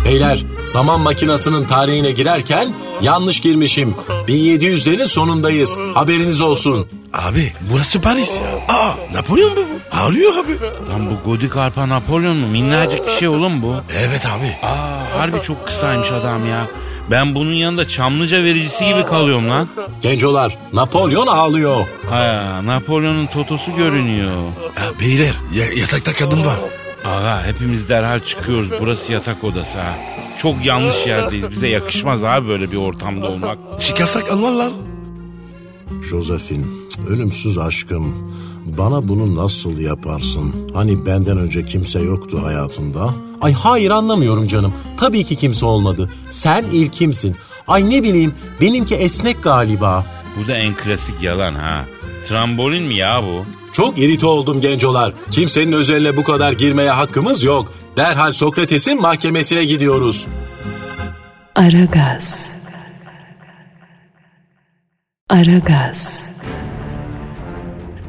[0.04, 3.94] Beyler zaman makinasının tarihine girerken yanlış girmişim.
[4.28, 5.76] 1700'lerin sonundayız.
[5.94, 6.86] Haberiniz olsun.
[7.12, 8.76] Abi burası Paris ya.
[8.76, 9.96] Aa Napolyon mu bu?
[9.96, 10.52] Ağlıyor abi.
[10.90, 12.46] Lan bu Godik Arpa Napolyon mu?
[12.46, 13.74] Minnacık bir şey oğlum bu.
[13.98, 14.66] Evet abi.
[14.66, 16.66] Aa harbi çok kısaymış adam ya.
[17.10, 19.68] Ben bunun yanında Çamlıca vericisi gibi kalıyorum lan.
[20.00, 21.86] Gencolar Napolyon ağlıyor.
[22.10, 24.30] Ha, Napolyon'un totosu görünüyor.
[24.76, 26.56] Ya, beyler ya- yatakta kadın var.
[27.04, 28.68] Aga hepimiz derhal çıkıyoruz.
[28.80, 29.94] Burası yatak odası ha.
[30.44, 31.50] Çok yanlış yerdeyiz.
[31.50, 33.58] Bize yakışmaz abi böyle bir ortamda olmak.
[33.80, 34.72] Çıkarsak anlarlar.
[36.10, 36.64] Josephine,
[37.08, 38.14] ölümsüz aşkım.
[38.78, 40.54] Bana bunu nasıl yaparsın?
[40.74, 43.14] Hani benden önce kimse yoktu hayatında.
[43.40, 44.74] Ay hayır anlamıyorum canım.
[44.96, 46.10] Tabii ki kimse olmadı.
[46.30, 47.36] Sen ilkimsin.
[47.68, 50.06] Ay ne bileyim benimki esnek galiba.
[50.36, 51.84] Bu da en klasik yalan ha.
[52.28, 53.44] Trambolin mi ya bu?
[53.72, 55.12] Çok irite oldum gencolar.
[55.30, 57.72] Kimsenin özeline bu kadar girmeye hakkımız yok.
[57.96, 60.26] Derhal Sokrates'in mahkemesine gidiyoruz.
[61.54, 62.56] Aragaz.
[65.30, 66.30] Aragaz.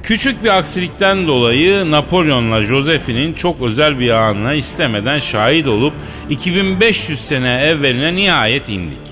[0.03, 5.93] Küçük bir aksilikten dolayı Napolyon'la Josephine'in çok özel bir anına istemeden şahit olup
[6.29, 9.04] 2500 sene evveline nihayet indik.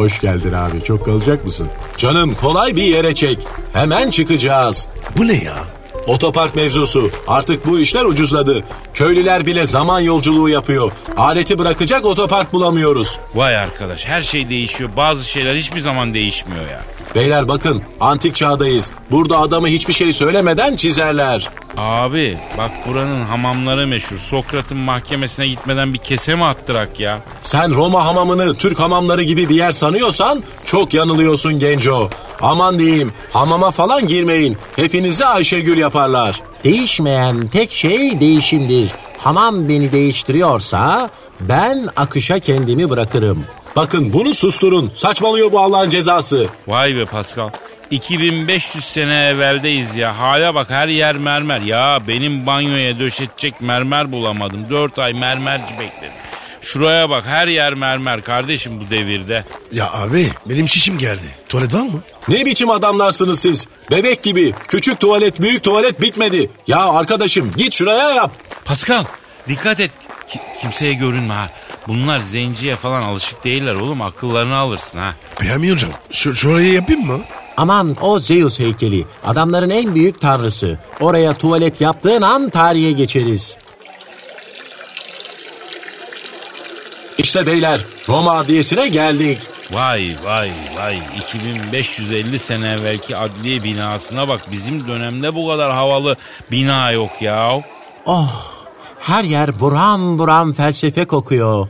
[0.00, 0.84] Hoş geldin abi.
[0.84, 1.68] Çok kalacak mısın?
[1.96, 3.38] Canım kolay bir yere çek.
[3.72, 4.88] Hemen çıkacağız.
[5.16, 5.64] Bu ne ya?
[6.06, 7.10] Otopark mevzusu.
[7.28, 8.64] Artık bu işler ucuzladı.
[8.94, 10.92] Köylüler bile zaman yolculuğu yapıyor.
[11.16, 13.18] Aleti bırakacak otopark bulamıyoruz.
[13.34, 14.90] Vay arkadaş her şey değişiyor.
[14.96, 16.82] Bazı şeyler hiçbir zaman değişmiyor ya.
[17.14, 18.90] Beyler bakın antik çağdayız.
[19.10, 21.48] Burada adamı hiçbir şey söylemeden çizerler.
[21.80, 24.16] Abi bak buranın hamamları meşhur.
[24.16, 27.20] Sokrat'ın mahkemesine gitmeden bir kese mi attırak ya?
[27.42, 32.10] Sen Roma hamamını Türk hamamları gibi bir yer sanıyorsan çok yanılıyorsun genco.
[32.40, 34.56] Aman diyeyim hamama falan girmeyin.
[34.76, 36.40] Hepinizi Ayşegül yaparlar.
[36.64, 38.88] Değişmeyen tek şey değişimdir.
[39.18, 41.08] Hamam beni değiştiriyorsa
[41.40, 43.44] ben akışa kendimi bırakırım.
[43.76, 44.90] Bakın bunu susturun.
[44.94, 46.46] Saçmalıyor bu Allah'ın cezası.
[46.68, 47.50] Vay be Pascal.
[47.90, 50.18] 2500 sene evveldeyiz ya.
[50.18, 51.60] Hala bak her yer mermer.
[51.60, 54.70] Ya benim banyoya döşetecek mermer bulamadım.
[54.70, 56.12] 4 ay mermerci bekledim.
[56.62, 59.44] Şuraya bak her yer mermer kardeşim bu devirde.
[59.72, 61.22] Ya abi benim şişim geldi.
[61.48, 62.02] Tuvalet var mı?
[62.28, 63.68] Ne biçim adamlarsınız siz?
[63.90, 64.54] Bebek gibi.
[64.68, 66.50] Küçük tuvalet, büyük tuvalet bitmedi.
[66.66, 68.32] Ya arkadaşım git şuraya yap.
[68.64, 69.04] Pascal
[69.48, 69.90] dikkat et.
[70.28, 71.48] Ki- kimseye görünme ha.
[71.88, 74.02] Bunlar zenciye falan alışık değiller oğlum.
[74.02, 75.14] Akıllarını alırsın ha.
[75.38, 77.20] Peyami hocam şu, şurayı yapayım mı?
[77.60, 79.06] Aman o Zeus heykeli.
[79.24, 80.78] Adamların en büyük tanrısı.
[81.00, 83.56] Oraya tuvalet yaptığın an tarihe geçeriz.
[87.18, 89.38] İşte beyler Roma Adliyesi'ne geldik.
[89.72, 96.16] Vay vay vay 2550 sene evvelki adliye binasına bak bizim dönemde bu kadar havalı
[96.50, 97.60] bina yok ya.
[98.06, 98.60] Oh
[98.98, 101.68] her yer buram buram felsefe kokuyor.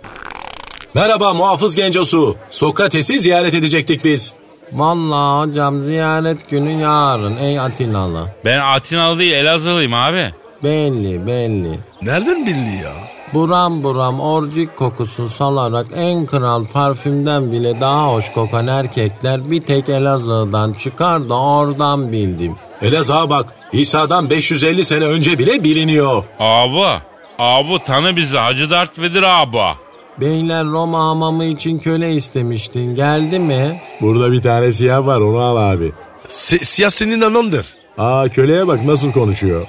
[0.94, 2.36] Merhaba muhafız gencosu.
[2.50, 4.39] Sokrates'i ziyaret edecektik biz.
[4.72, 8.26] Vallahi hocam ziyaret günü yarın ey Atinalı.
[8.44, 10.34] Ben Atinalı değil Elazığlıyım abi.
[10.62, 11.78] Belli belli.
[12.02, 12.92] Nereden bildi ya?
[13.34, 19.88] Buram buram orcik kokusu salarak en kral parfümden bile daha hoş kokan erkekler bir tek
[19.88, 22.56] Elazığ'dan çıkar da oradan bildim.
[22.82, 23.54] Elazığ'a bak.
[23.72, 26.24] İsa'dan 550 sene önce bile biliniyor.
[26.38, 27.00] Abi,
[27.38, 29.76] abi tanı bizi Hacı Dert Vedir abi.
[30.20, 33.80] Beyler Roma hamamı için köle istemiştin geldi mi?
[34.00, 35.92] Burada bir tane siyah var onu al abi.
[36.28, 37.66] Si- siyah senin anandır.
[37.98, 39.66] Aa köleye bak nasıl konuşuyor.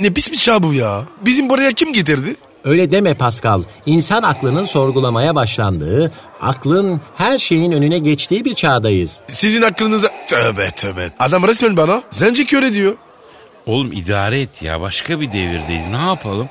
[0.00, 1.02] Ne pis bir çağ bu ya.
[1.24, 2.36] Bizim buraya kim getirdi?
[2.64, 3.62] Öyle deme Pascal.
[3.86, 9.20] İnsan aklının sorgulamaya başlandığı, aklın her şeyin önüne geçtiği bir çağdayız.
[9.26, 10.08] Sizin aklınıza...
[10.28, 11.10] Tövbe tövbe.
[11.18, 12.94] Adam resmen bana zenci köle diyor.
[13.66, 16.48] Oğlum idare et ya başka bir devirdeyiz ne yapalım?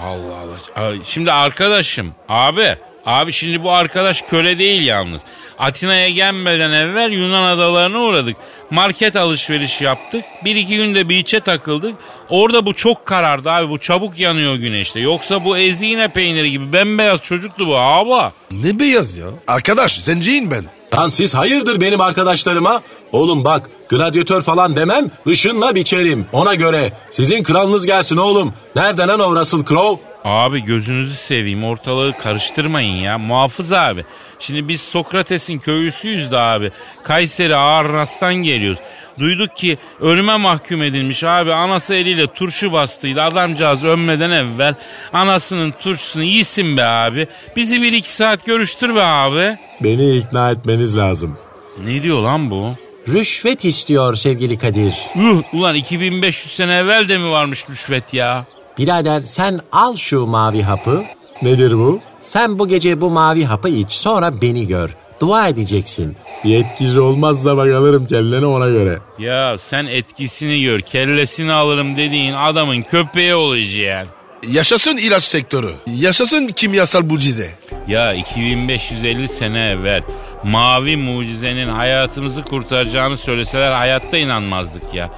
[0.00, 0.36] Allah
[0.76, 0.94] Allah.
[1.04, 2.76] Şimdi arkadaşım abi
[3.06, 5.20] abi şimdi bu arkadaş köle değil yalnız.
[5.58, 8.36] Atina'ya gelmeden evvel Yunan adalarına uğradık.
[8.70, 10.24] Market alışveriş yaptık.
[10.44, 11.94] Bir iki günde beach'e takıldık.
[12.28, 13.68] Orada bu çok karardı abi.
[13.70, 15.00] Bu çabuk yanıyor güneşte.
[15.00, 18.32] Yoksa bu ezine peyniri gibi bembeyaz çocuktu bu abi.
[18.50, 19.26] Ne beyaz ya.
[19.48, 20.64] Arkadaş zenciyim ben.
[20.96, 22.82] Lan siz hayırdır benim arkadaşlarıma?
[23.12, 26.92] Oğlum bak gladyatör falan demem ışınla biçerim ona göre.
[27.10, 28.54] Sizin kralınız gelsin oğlum.
[28.76, 30.02] Nereden lan o Russell Crowe?
[30.24, 33.18] Abi gözünüzü seveyim ortalığı karıştırmayın ya.
[33.18, 34.04] Muhafız abi.
[34.38, 36.72] Şimdi biz Sokrates'in köylüsüyüz de abi.
[37.02, 38.78] Kayseri Ağrınas'tan geliyoruz.
[39.18, 41.54] Duyduk ki ölüme mahkum edilmiş abi.
[41.54, 43.22] Anası eliyle turşu bastıydı.
[43.22, 44.74] Adamcağız ölmeden evvel
[45.12, 47.26] anasının turşusunu yesin be abi.
[47.56, 49.56] Bizi bir iki saat görüştür be abi.
[49.80, 51.38] Beni ikna etmeniz lazım.
[51.84, 52.68] Ne diyor lan bu?
[53.08, 54.94] Rüşvet istiyor sevgili Kadir.
[55.16, 58.44] Üh, ulan 2500 sene evvel de mi varmış rüşvet ya?
[58.78, 61.04] Birader sen al şu mavi hapı.
[61.42, 62.00] Nedir bu?
[62.20, 64.96] Sen bu gece bu mavi hapı iç sonra beni gör.
[65.22, 66.16] Dua edeceksin.
[66.44, 68.98] Yetkisi olmazsa bak alırım kendine ona göre.
[69.18, 74.12] Ya sen etkisini gör kellesini alırım dediğin adamın köpeği olacaksın.
[74.52, 75.70] Yaşasın ilaç sektörü.
[75.96, 77.50] Yaşasın kimyasal mucize.
[77.88, 80.02] Ya 2550 sene evvel
[80.44, 85.10] mavi mucizenin hayatımızı kurtaracağını söyleseler hayatta inanmazdık ya.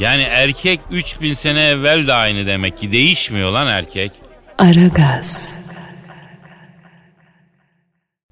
[0.00, 4.12] Yani erkek 3000 sene evvel de aynı demek ki değişmiyor lan erkek.
[4.58, 5.58] Aragaz.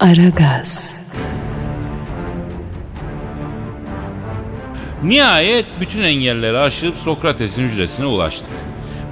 [0.01, 1.06] Aragaz.
[5.05, 8.53] Nihayet bütün engelleri aşıp Sokrates'in hücresine ulaştık.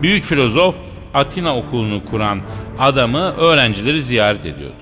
[0.03, 0.75] Büyük filozof
[1.15, 2.41] Atina okulunu kuran
[2.79, 4.75] adamı öğrencileri ziyaret ediyordu.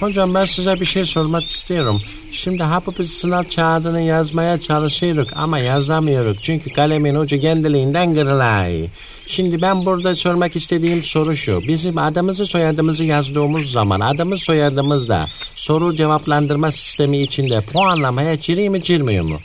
[0.00, 2.02] Hocam ben size bir şey sormak istiyorum.
[2.30, 6.36] Şimdi hapı sınav kağıdını yazmaya çalışıyoruz ama yazamıyoruz.
[6.42, 8.88] Çünkü kalemin ucu kendiliğinden kırılay.
[9.26, 11.62] Şimdi ben burada sormak istediğim soru şu.
[11.68, 19.24] Bizim adımızı soyadımızı yazdığımız zaman adımız soyadımızda soru cevaplandırma sistemi içinde puanlamaya giriyor mu girmiyor
[19.24, 19.38] mu?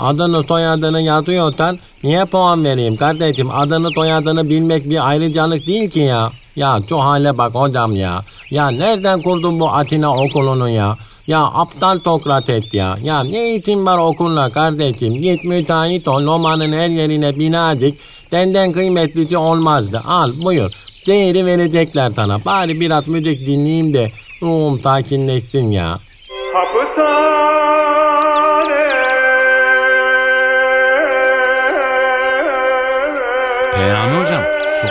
[0.00, 3.50] Adını soyadını yazıyorsan niye puan vereyim kardeşim?
[3.50, 6.32] Adını soyadını bilmek bir ayrıcalık değil ki ya.
[6.56, 8.24] Ya şu hale bak hocam ya.
[8.50, 10.96] Ya nereden kurdun bu Atina okulunu ya?
[11.26, 12.96] Ya aptal Sokrates ya.
[13.02, 15.14] Ya ne eğitim var okulla kardeşim?
[15.14, 17.98] Git müteahhit ol Roma'nın her yerine bina dik.
[18.32, 20.02] Denden kıymetlisi olmazdı.
[20.06, 20.72] Al buyur.
[21.06, 22.44] Değeri verecekler sana.
[22.44, 26.00] Bari biraz müzik dinleyeyim de ruhum sakinleşsin ya.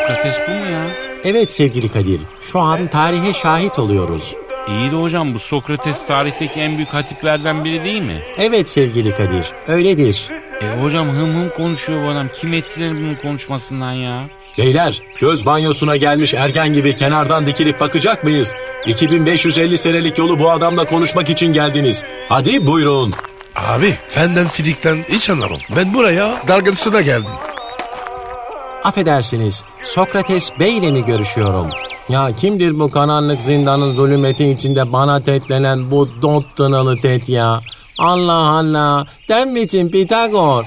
[0.10, 0.86] Sokrates bu mu ya?
[1.24, 2.22] Evet sevgili Kadir.
[2.42, 4.36] Şu an tarihe şahit oluyoruz.
[4.68, 8.22] İyi de hocam bu Sokrates tarihteki en büyük hatiplerden biri değil mi?
[8.38, 9.46] Evet sevgili Kadir.
[9.68, 10.30] Öyledir.
[10.62, 12.28] E hocam hım hım konuşuyor bu adam.
[12.34, 14.30] Kim etkilenir bunun konuşmasından ya?
[14.58, 18.54] Beyler göz banyosuna gelmiş ergen gibi kenardan dikilip bakacak mıyız?
[18.86, 22.06] 2550 senelik yolu bu adamla konuşmak için geldiniz.
[22.30, 23.14] Hadi buyurun.
[23.56, 25.60] Abi fenden fidikten hiç anlamam.
[25.76, 27.32] Ben buraya dalgasına geldim.
[28.84, 31.68] Affedersiniz, Sokrates Bey ile mi görüşüyorum?
[32.10, 37.62] Ya kimdir bu karanlık zindanın zulümeti içinde bana tetlenen bu dot tınalı tet ya?
[37.98, 40.66] Allah Allah, den misin Pitagor?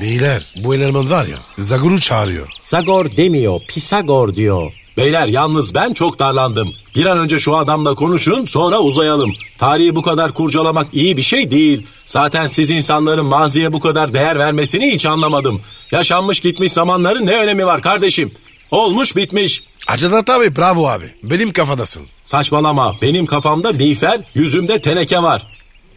[0.00, 2.48] Beyler bu eleman var ya Zagor'u çağırıyor.
[2.62, 4.72] Zagor demiyor, Pisagor diyor.
[4.96, 6.72] Beyler yalnız ben çok darlandım.
[6.94, 9.32] Bir an önce şu adamla konuşun sonra uzayalım.
[9.58, 11.86] Tarihi bu kadar kurcalamak iyi bir şey değil.
[12.06, 15.60] Zaten siz insanların maziye bu kadar değer vermesini hiç anlamadım.
[15.90, 18.32] Yaşanmış gitmiş zamanların ne önemi var kardeşim?
[18.70, 19.62] Olmuş bitmiş.
[19.86, 21.04] Acadat abi bravo abi.
[21.22, 22.02] Benim kafadasın.
[22.24, 25.46] Saçmalama benim kafamda miğfer yüzümde teneke var.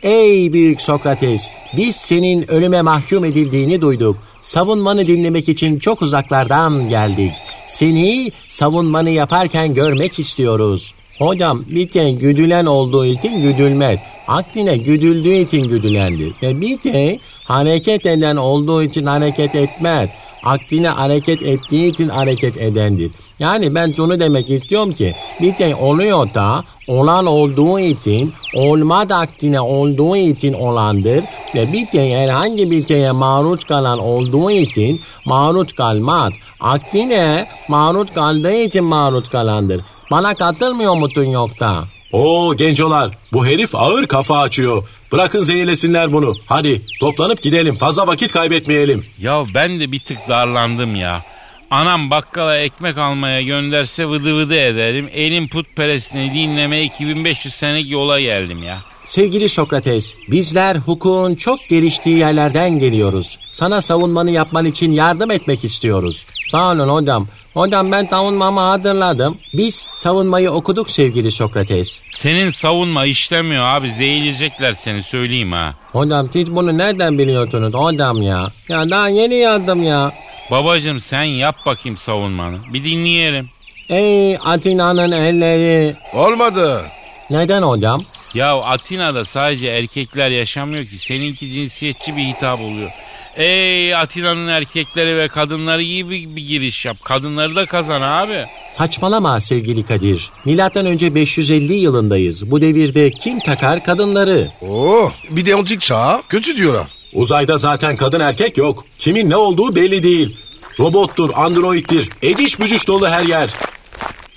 [0.04, 4.18] Ey büyük Sokrates, biz senin ölüme mahkum edildiğini duyduk.
[4.42, 7.32] Savunmanı dinlemek için çok uzaklardan geldik.
[7.68, 10.94] Seni savunmanı yaparken görmek istiyoruz.
[11.18, 14.00] Hocam bir tek güdülen olduğu için güdülmez.
[14.28, 16.34] Aksine güdüldüğü için güdülendir.
[16.44, 20.10] Ve bir tek hareket eden olduğu için hareket etmez.
[20.44, 23.12] Aksine hareket ettiği için hareket edendir.
[23.40, 29.62] Yani ben şunu demek istiyorum ki bir tek oluyor da olan olduğu için olmaz aksine
[29.62, 31.24] olduğu için olandır
[31.56, 36.34] ve bir tek herhangi bir şeye maruz kalan olduğu için maruz kalmaz.
[36.60, 39.82] Aksine maruz kaldığı için maruz kalandır.
[40.12, 41.84] Bana katılmıyor musun yoksa?
[42.12, 44.90] Oo gencolar bu herif ağır kafa açıyor.
[45.12, 46.34] Bırakın zehirlesinler bunu.
[46.46, 49.06] Hadi toplanıp gidelim fazla vakit kaybetmeyelim.
[49.20, 51.24] Ya ben de bir tık darlandım ya.
[51.72, 55.10] Anam bakkala ekmek almaya gönderse vıdı vıdı ederim.
[55.14, 58.82] Elim putperestini dinlemeye 2500 senelik yola geldim ya.
[59.10, 63.40] Sevgili Sokrates, bizler hukukun çok geliştiği yerlerden geliyoruz.
[63.50, 66.26] Sana savunmanı yapman için yardım etmek istiyoruz.
[66.52, 67.28] Sağ olun hocam.
[67.54, 69.38] Hocam ben savunmamı hazırladım.
[69.54, 72.02] Biz savunmayı okuduk sevgili Sokrates.
[72.12, 75.76] Senin savunma işlemiyor abi zehirleyecekler seni söyleyeyim ha.
[75.92, 78.52] Hocam siz bunu nereden biliyorsunuz hocam ya?
[78.68, 80.12] Ya daha yeni yazdım ya.
[80.52, 82.58] Babacım sen yap bakayım savunmanı.
[82.74, 83.50] Bir dinleyelim.
[83.90, 85.96] Ey Atina'nın elleri.
[86.14, 86.82] Olmadı.
[87.30, 88.04] Neden hocam?
[88.34, 92.90] Ya Atina'da sadece erkekler yaşamıyor ki seninki cinsiyetçi bir hitap oluyor.
[93.36, 96.98] Ey Atina'nın erkekleri ve kadınları iyi bir, bir giriş yap.
[97.04, 98.46] Kadınları da kazan abi.
[98.74, 100.30] Saçmalama sevgili Kadir.
[100.46, 102.52] Milattan önce 550 yılındayız.
[102.52, 104.48] Bu devirde kim takar kadınları?
[104.70, 106.88] Oo, bir de antik çağ kötü diyorlar.
[107.14, 108.86] Uzayda zaten kadın erkek yok.
[108.98, 110.38] Kimin ne olduğu belli değil.
[110.80, 113.50] Robottur, androiddir, eciş bücüş dolu her yer.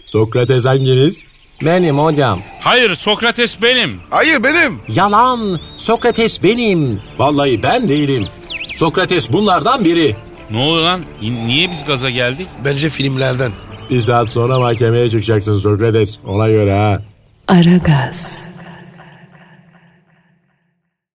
[0.07, 1.24] Sokrates hanginiz?
[1.64, 2.40] Benim hocam.
[2.60, 4.00] Hayır Sokrates benim.
[4.10, 4.80] Hayır benim.
[4.88, 5.60] Yalan.
[5.76, 7.00] Sokrates benim.
[7.18, 8.26] Vallahi ben değilim.
[8.74, 10.16] Sokrates bunlardan biri.
[10.50, 11.04] Ne oluyor lan?
[11.22, 12.46] Niye biz gaza geldik?
[12.64, 13.52] Bence filmlerden.
[13.90, 16.18] Bir saat sonra mahkemeye çıkacaksın Sokrates.
[16.26, 17.02] Ona göre ha.
[17.48, 18.48] Aragaz.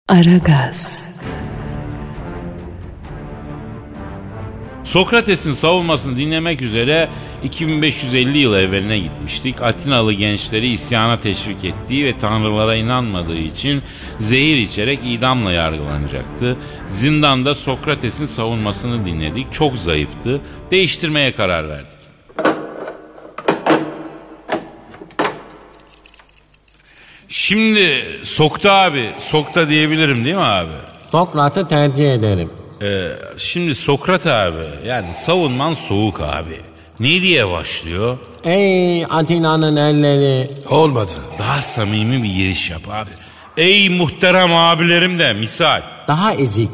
[0.09, 1.09] Aragaz.
[4.87, 7.09] Sokrates'in savunmasını dinlemek üzere
[7.43, 9.61] 2550 yıl evveline gitmiştik.
[9.61, 13.81] Atinalı gençleri isyana teşvik ettiği ve tanrılara inanmadığı için
[14.19, 16.57] zehir içerek idamla yargılanacaktı.
[16.89, 19.53] Zindanda Sokrates'in savunmasını dinledik.
[19.53, 20.41] Çok zayıftı.
[20.71, 21.97] Değiştirmeye karar verdik.
[27.29, 30.69] Şimdi Sokta abi, Sokta diyebilirim değil mi abi?
[31.11, 32.66] Sokrat'ı tercih ederim.
[32.81, 33.07] Ee,
[33.37, 36.61] şimdi Sokrat abi yani savunman soğuk abi.
[36.99, 38.17] Ne diye başlıyor?
[38.43, 40.47] Ey Atina'nın elleri.
[40.69, 41.11] Olmadı.
[41.39, 43.09] Daha samimi bir giriş yap abi.
[43.57, 45.81] Ey muhterem abilerim de misal.
[46.07, 46.69] Daha ezik.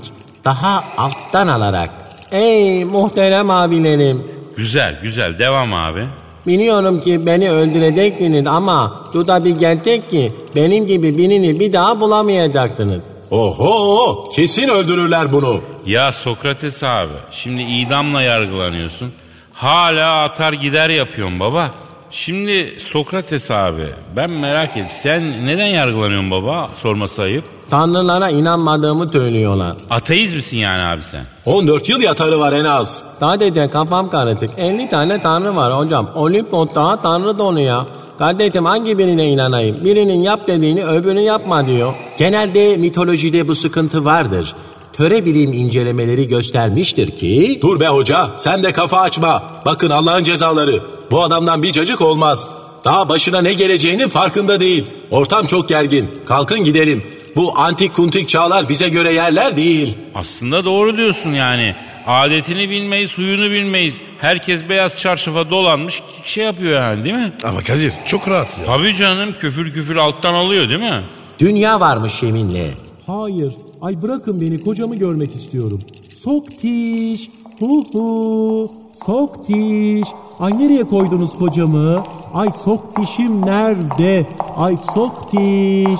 [0.46, 1.90] Daha alttan alarak.
[2.32, 4.24] Ey muhterem abilerim.
[4.58, 6.08] Güzel güzel devam abi.
[6.48, 12.00] Biliyorum ki beni öldürecektiniz ama şu da bir gerçek ki benim gibi birini bir daha
[12.00, 13.02] bulamayacaktınız.
[13.32, 15.62] Oho kesin öldürürler bunu.
[15.86, 19.12] Ya Sokrates abi şimdi idamla yargılanıyorsun.
[19.54, 21.70] Hala atar gider yapıyorsun baba.
[22.12, 24.86] Şimdi Sokrates abi ben merak ettim.
[25.02, 26.70] Sen neden yargılanıyorsun baba?
[26.82, 27.44] Sorması ayıp.
[27.70, 29.76] Tanrılara inanmadığımı söylüyorlar.
[29.90, 31.26] Ateist misin yani abi sen?
[31.46, 33.04] 14 yıl yatarı var en az.
[33.20, 34.50] Sadece kafam karışık.
[34.58, 36.08] 50 tane tanrı var hocam.
[36.16, 37.86] Olimpos daha tanrı dolu ya.
[38.20, 39.78] Kardeşim hangi birine inanayım?
[39.86, 41.94] Birinin yap dediğini öbürü yapma diyor.
[42.18, 44.56] Genelde mitolojide bu sıkıntı vardır.
[44.94, 47.60] Töre bilim incelemeleri göstermiştir ki...
[47.62, 49.44] Dur be hoca sen de kafa açma.
[49.66, 50.80] Bakın Allah'ın cezaları.
[51.12, 52.48] Bu adamdan bir cacık olmaz.
[52.84, 54.86] Daha başına ne geleceğinin farkında değil.
[55.12, 56.10] Ortam çok gergin.
[56.26, 57.04] Kalkın gidelim.
[57.36, 59.98] Bu antik kuntik çağlar bize göre yerler değil.
[60.16, 61.76] Aslında doğru diyorsun yani.
[62.08, 64.02] Adetini bilmeyiz, huyunu bilmeyiz.
[64.20, 67.34] Herkes beyaz çarşafa dolanmış şey yapıyor yani değil mi?
[67.44, 68.66] Ama Kadir çok rahat ya.
[68.66, 71.02] Tabii canım küfür küfür alttan alıyor değil mi?
[71.40, 72.72] Dünya varmış yeminle.
[73.08, 73.54] Hayır.
[73.82, 75.80] Ay bırakın beni kocamı görmek istiyorum.
[76.16, 77.30] Soktiş.
[77.60, 78.72] Hu hu.
[79.06, 80.08] Soktiş.
[80.40, 82.04] Ay nereye koydunuz kocamı?
[82.34, 84.28] Ay soktişim nerede?
[84.56, 86.00] Ay soktiş.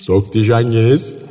[0.00, 0.50] Soktiş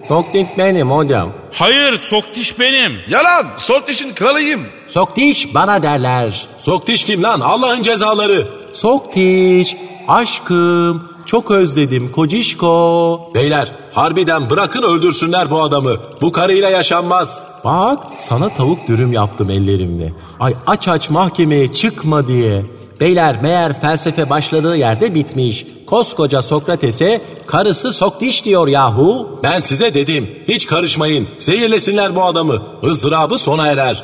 [0.08, 1.30] Soktiş benim hocam.
[1.52, 2.92] Hayır soktiş benim.
[3.10, 3.48] Yalan.
[3.58, 4.62] Sortişin kralıyım.
[4.88, 6.48] Soktiş bana derler.
[6.58, 7.40] Soktiş kim lan?
[7.40, 8.48] Allah'ın cezaları.
[8.74, 9.76] Soktiş.
[10.08, 11.10] Aşkım.
[11.26, 13.32] Çok özledim kocişko.
[13.36, 15.96] Beyler harbiden bırakın öldürsünler bu adamı.
[16.22, 17.40] Bu karıyla yaşanmaz.
[17.66, 20.14] Bak sana tavuk dürüm yaptım ellerimle.
[20.40, 22.64] Ay aç aç mahkemeye çıkma diye.
[23.00, 25.66] Beyler meğer felsefe başladığı yerde bitmiş.
[25.94, 29.40] Koskoca Sokrates'e karısı soktiş diyor yahu.
[29.44, 31.28] Ben size dedim hiç karışmayın.
[31.38, 32.64] Zehirlesinler bu adamı.
[32.84, 34.04] ızdırabı sona erer.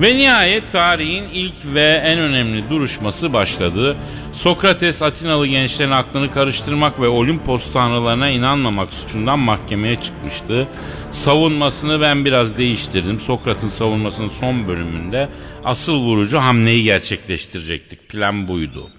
[0.00, 3.96] Ve nihayet tarihin ilk ve en önemli duruşması başladı.
[4.32, 10.68] Sokrates Atinalı gençlerin aklını karıştırmak ve Olimpos tanrılarına inanmamak suçundan mahkemeye çıkmıştı.
[11.10, 13.20] Savunmasını ben biraz değiştirdim.
[13.20, 15.28] Sokrat'ın savunmasının son bölümünde
[15.64, 18.08] asıl vurucu hamleyi gerçekleştirecektik.
[18.08, 18.90] Plan buydu.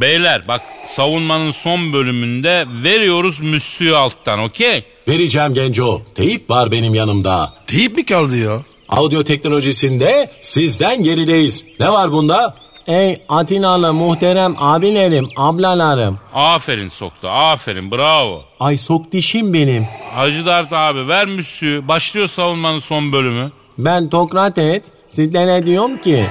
[0.00, 4.84] Beyler bak savunmanın son bölümünde veriyoruz müslüğü alttan okey?
[5.08, 6.02] Vereceğim genco.
[6.14, 7.54] Teyip var benim yanımda.
[7.66, 8.60] Teyip mi kaldı ya?
[8.88, 11.64] Audio teknolojisinde sizden gerideyiz.
[11.80, 12.54] Ne var bunda?
[12.86, 16.18] Ey Atinalı muhterem abilerim, ablalarım.
[16.34, 18.42] Aferin soktu aferin bravo.
[18.60, 19.86] Ay soktişim benim.
[20.14, 23.52] Hacı Dert abi ver müslüğü başlıyor savunmanın son bölümü.
[23.78, 26.24] Ben Tokrates sizlere diyorum ki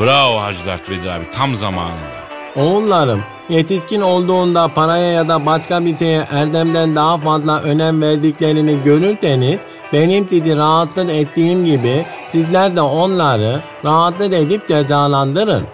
[0.00, 2.24] Bravo Hacı Dert Vedir abi tam zamanında.
[2.56, 9.58] Oğullarım, yetişkin olduğunda paraya ya da başka bir şeye erdemden daha fazla önem verdiklerini görürseniz,
[9.94, 15.64] benim sizi rahatsız ettiğim gibi sizler de onları rahatsız edip cezalandırın.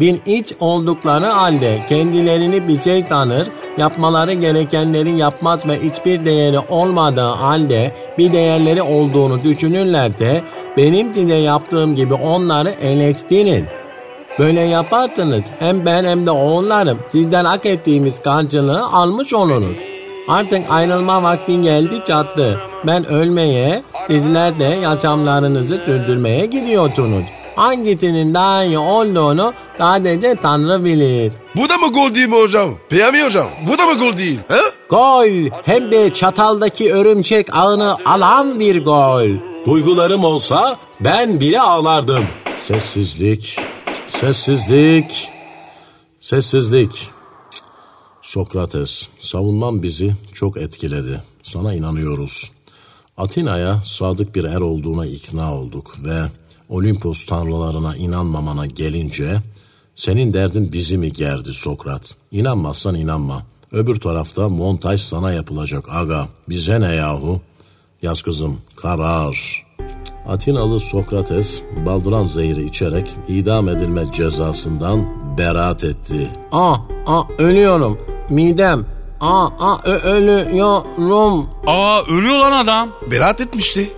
[0.00, 7.30] Bin iç oldukları halde kendilerini bir şey tanır, yapmaları gerekenleri yapmaz ve hiçbir değeri olmadığı
[7.30, 10.42] halde bir değerleri olduğunu düşünürlerse,
[10.76, 13.66] benim size yaptığım gibi onları eleştirin.
[14.38, 19.95] Böyle yaparsanız hem ben hem de oğullarım sizden hak ettiğimiz karşılığı almış oluruz.
[20.28, 22.60] Artık ayrılma vakti geldi çattı.
[22.86, 27.24] Ben ölmeye, sizler de yaşamlarınızı sürdürmeye gidiyorsunuz.
[27.56, 31.32] Hangisinin daha iyi olduğunu sadece Tanrı bilir.
[31.56, 32.70] Bu da mı gol değil mi hocam?
[32.88, 33.46] Peyami hocam.
[33.68, 34.38] Bu da mı gol değil?
[34.48, 34.60] He?
[34.88, 39.28] Gol hem de çataldaki örümcek ağını alan bir gol.
[39.66, 42.24] Duygularım olsa ben bile ağlardım.
[42.58, 43.60] Sessizlik,
[44.08, 45.28] sessizlik,
[46.20, 47.15] sessizlik.
[48.26, 51.22] Sokrates, savunman bizi çok etkiledi.
[51.42, 52.50] Sana inanıyoruz.
[53.16, 56.20] Atina'ya sadık bir er olduğuna ikna olduk ve
[56.68, 59.42] Olimpos tanrılarına inanmamana gelince
[59.94, 62.14] senin derdin bizi mi gerdi Sokrat?
[62.30, 63.42] İnanmazsan inanma.
[63.72, 66.28] Öbür tarafta montaj sana yapılacak aga.
[66.48, 67.40] Bize ne yahu?
[68.02, 69.66] Yaz kızım karar.
[70.28, 75.06] Atinalı Sokrates baldıran zehri içerek idam edilme cezasından
[75.38, 76.30] beraat etti.
[76.52, 78.15] Aa, aa ölüyorum.
[78.30, 78.86] Midem.
[79.20, 81.48] Aa, aa ö- ölüyorum.
[81.66, 82.88] Aa ölüyor lan adam.
[83.10, 83.90] Beraat etmişti.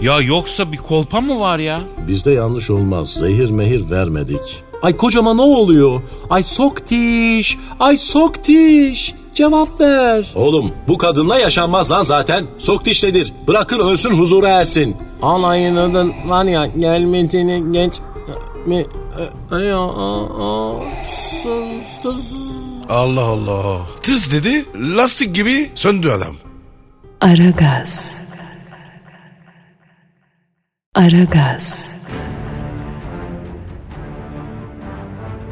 [0.00, 1.80] Ya yoksa bir kolpa mı var ya?
[2.08, 3.08] Bizde yanlış olmaz.
[3.14, 4.62] Zehir mehir vermedik.
[4.82, 6.02] Ay kocama ne oluyor?
[6.30, 7.58] Ay soktiş.
[7.80, 9.14] Ay soktiş.
[9.34, 10.32] Cevap ver.
[10.34, 12.44] Oğlum bu kadınla yaşanmaz lan zaten.
[12.58, 13.32] Sok dişledir.
[13.48, 14.96] Bırakın ölsün huzura ersin.
[15.22, 17.94] Alayınızın var ya gelmesini geç
[18.66, 18.86] mi
[19.52, 19.78] ya
[22.88, 23.80] Allah Allah.
[24.02, 24.64] Tıs dedi.
[24.96, 26.36] Lastik gibi söndü adam.
[27.20, 28.22] Aragaz.
[30.94, 31.96] Aragaz.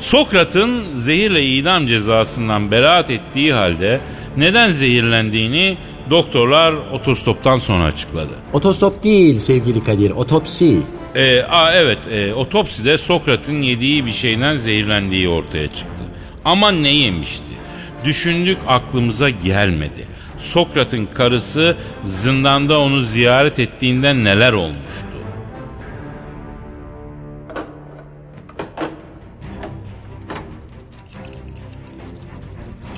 [0.01, 4.01] Sokrat'ın zehirle idam cezasından beraat ettiği halde
[4.37, 5.77] neden zehirlendiğini
[6.11, 8.33] doktorlar otostoptan sonra açıkladı.
[8.53, 10.79] Otostop değil sevgili Kadir otopsi.
[11.15, 15.94] Ee, aa, evet e, otopside Sokrat'ın yediği bir şeyden zehirlendiği ortaya çıktı.
[16.45, 17.45] Ama ne yemişti?
[18.05, 20.07] Düşündük aklımıza gelmedi.
[20.39, 25.05] Sokrat'ın karısı zindanda onu ziyaret ettiğinden neler olmuştu?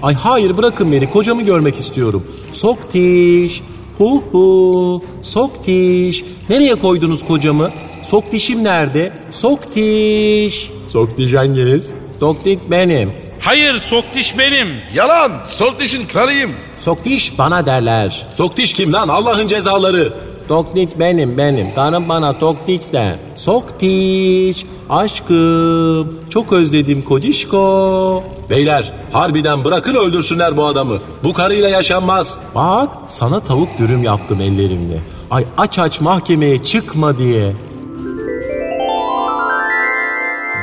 [0.03, 2.27] Ay hayır bırakın beni kocamı görmek istiyorum.
[2.53, 3.63] Soktiş.
[3.99, 5.03] Hu hu.
[5.23, 6.25] Soktiş.
[6.51, 7.71] Nereye koydunuz kocamı?
[8.03, 9.13] Soktişim nerede?
[9.31, 10.71] Soktiş.
[10.89, 11.93] Sok diş hanginiz?
[12.21, 13.26] Soktik benim.
[13.47, 14.69] Hayır Soktiş benim.
[14.95, 15.33] Yalan.
[15.45, 16.51] Sortişin kralıyım.
[16.79, 18.27] Soktiş bana derler.
[18.33, 20.13] Sok diş kim lan Allah'ın cezaları.
[20.49, 21.75] Toknik benim benim.
[21.75, 23.19] Karım bana toknik de.
[23.37, 24.65] Soktiş.
[24.91, 26.21] Aşkım.
[26.31, 28.25] Çok özledim kocişko.
[28.51, 30.99] Beyler harbiden bırakın öldürsünler bu adamı.
[31.25, 32.39] Bu karıyla yaşanmaz.
[32.55, 34.99] Bak sana tavuk dürüm yaptım ellerimle.
[35.31, 37.53] Ay aç aç mahkemeye çıkma diye.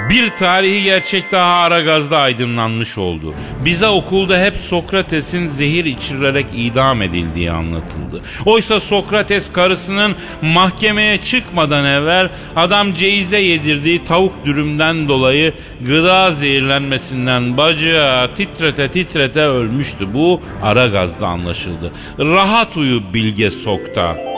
[0.09, 3.33] Bir tarihi gerçek daha Aragaz'da aydınlanmış oldu.
[3.65, 8.21] Bize okulda hep Sokrates'in zehir içirilerek idam edildiği anlatıldı.
[8.45, 18.35] Oysa Sokrates karısının mahkemeye çıkmadan evvel adam ceyize yedirdiği tavuk dürümden dolayı gıda zehirlenmesinden bacağı
[18.35, 20.13] titrete titrete ölmüştü.
[20.13, 21.91] Bu Aragaz'da anlaşıldı.
[22.19, 24.32] Rahat uyu Bilge Sokta.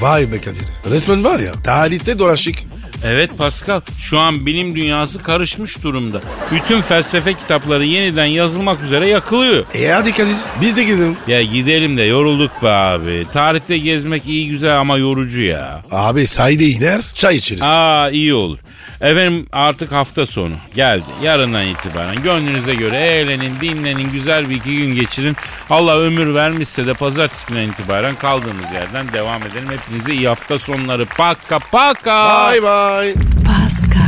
[0.00, 0.64] Vay be Kadir.
[0.90, 2.56] Resmen var ya tarihte dolaşık.
[3.04, 6.20] Evet Pascal şu an bilim dünyası karışmış durumda.
[6.52, 9.64] Bütün felsefe kitapları yeniden yazılmak üzere yakılıyor.
[9.74, 11.16] E hadi Kadir biz de gidelim.
[11.26, 13.26] Ya gidelim de yorulduk be abi.
[13.32, 15.82] Tarihte gezmek iyi güzel ama yorucu ya.
[15.90, 17.62] Abi sahile iner çay içeriz.
[17.62, 18.58] Aa iyi olur.
[19.00, 21.04] Efendim artık hafta sonu geldi.
[21.22, 25.36] Yarından itibaren gönlünüze göre eğlenin, dinlenin, güzel bir iki gün geçirin.
[25.70, 29.68] Allah ömür vermişse de pazartesi günden itibaren kaldığımız yerden devam edelim.
[29.70, 31.06] Hepinize iyi hafta sonları.
[31.06, 32.50] Paka paka.
[32.52, 33.14] Bye bye.
[33.44, 34.07] Pascal,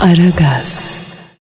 [0.00, 0.89] Aragaz.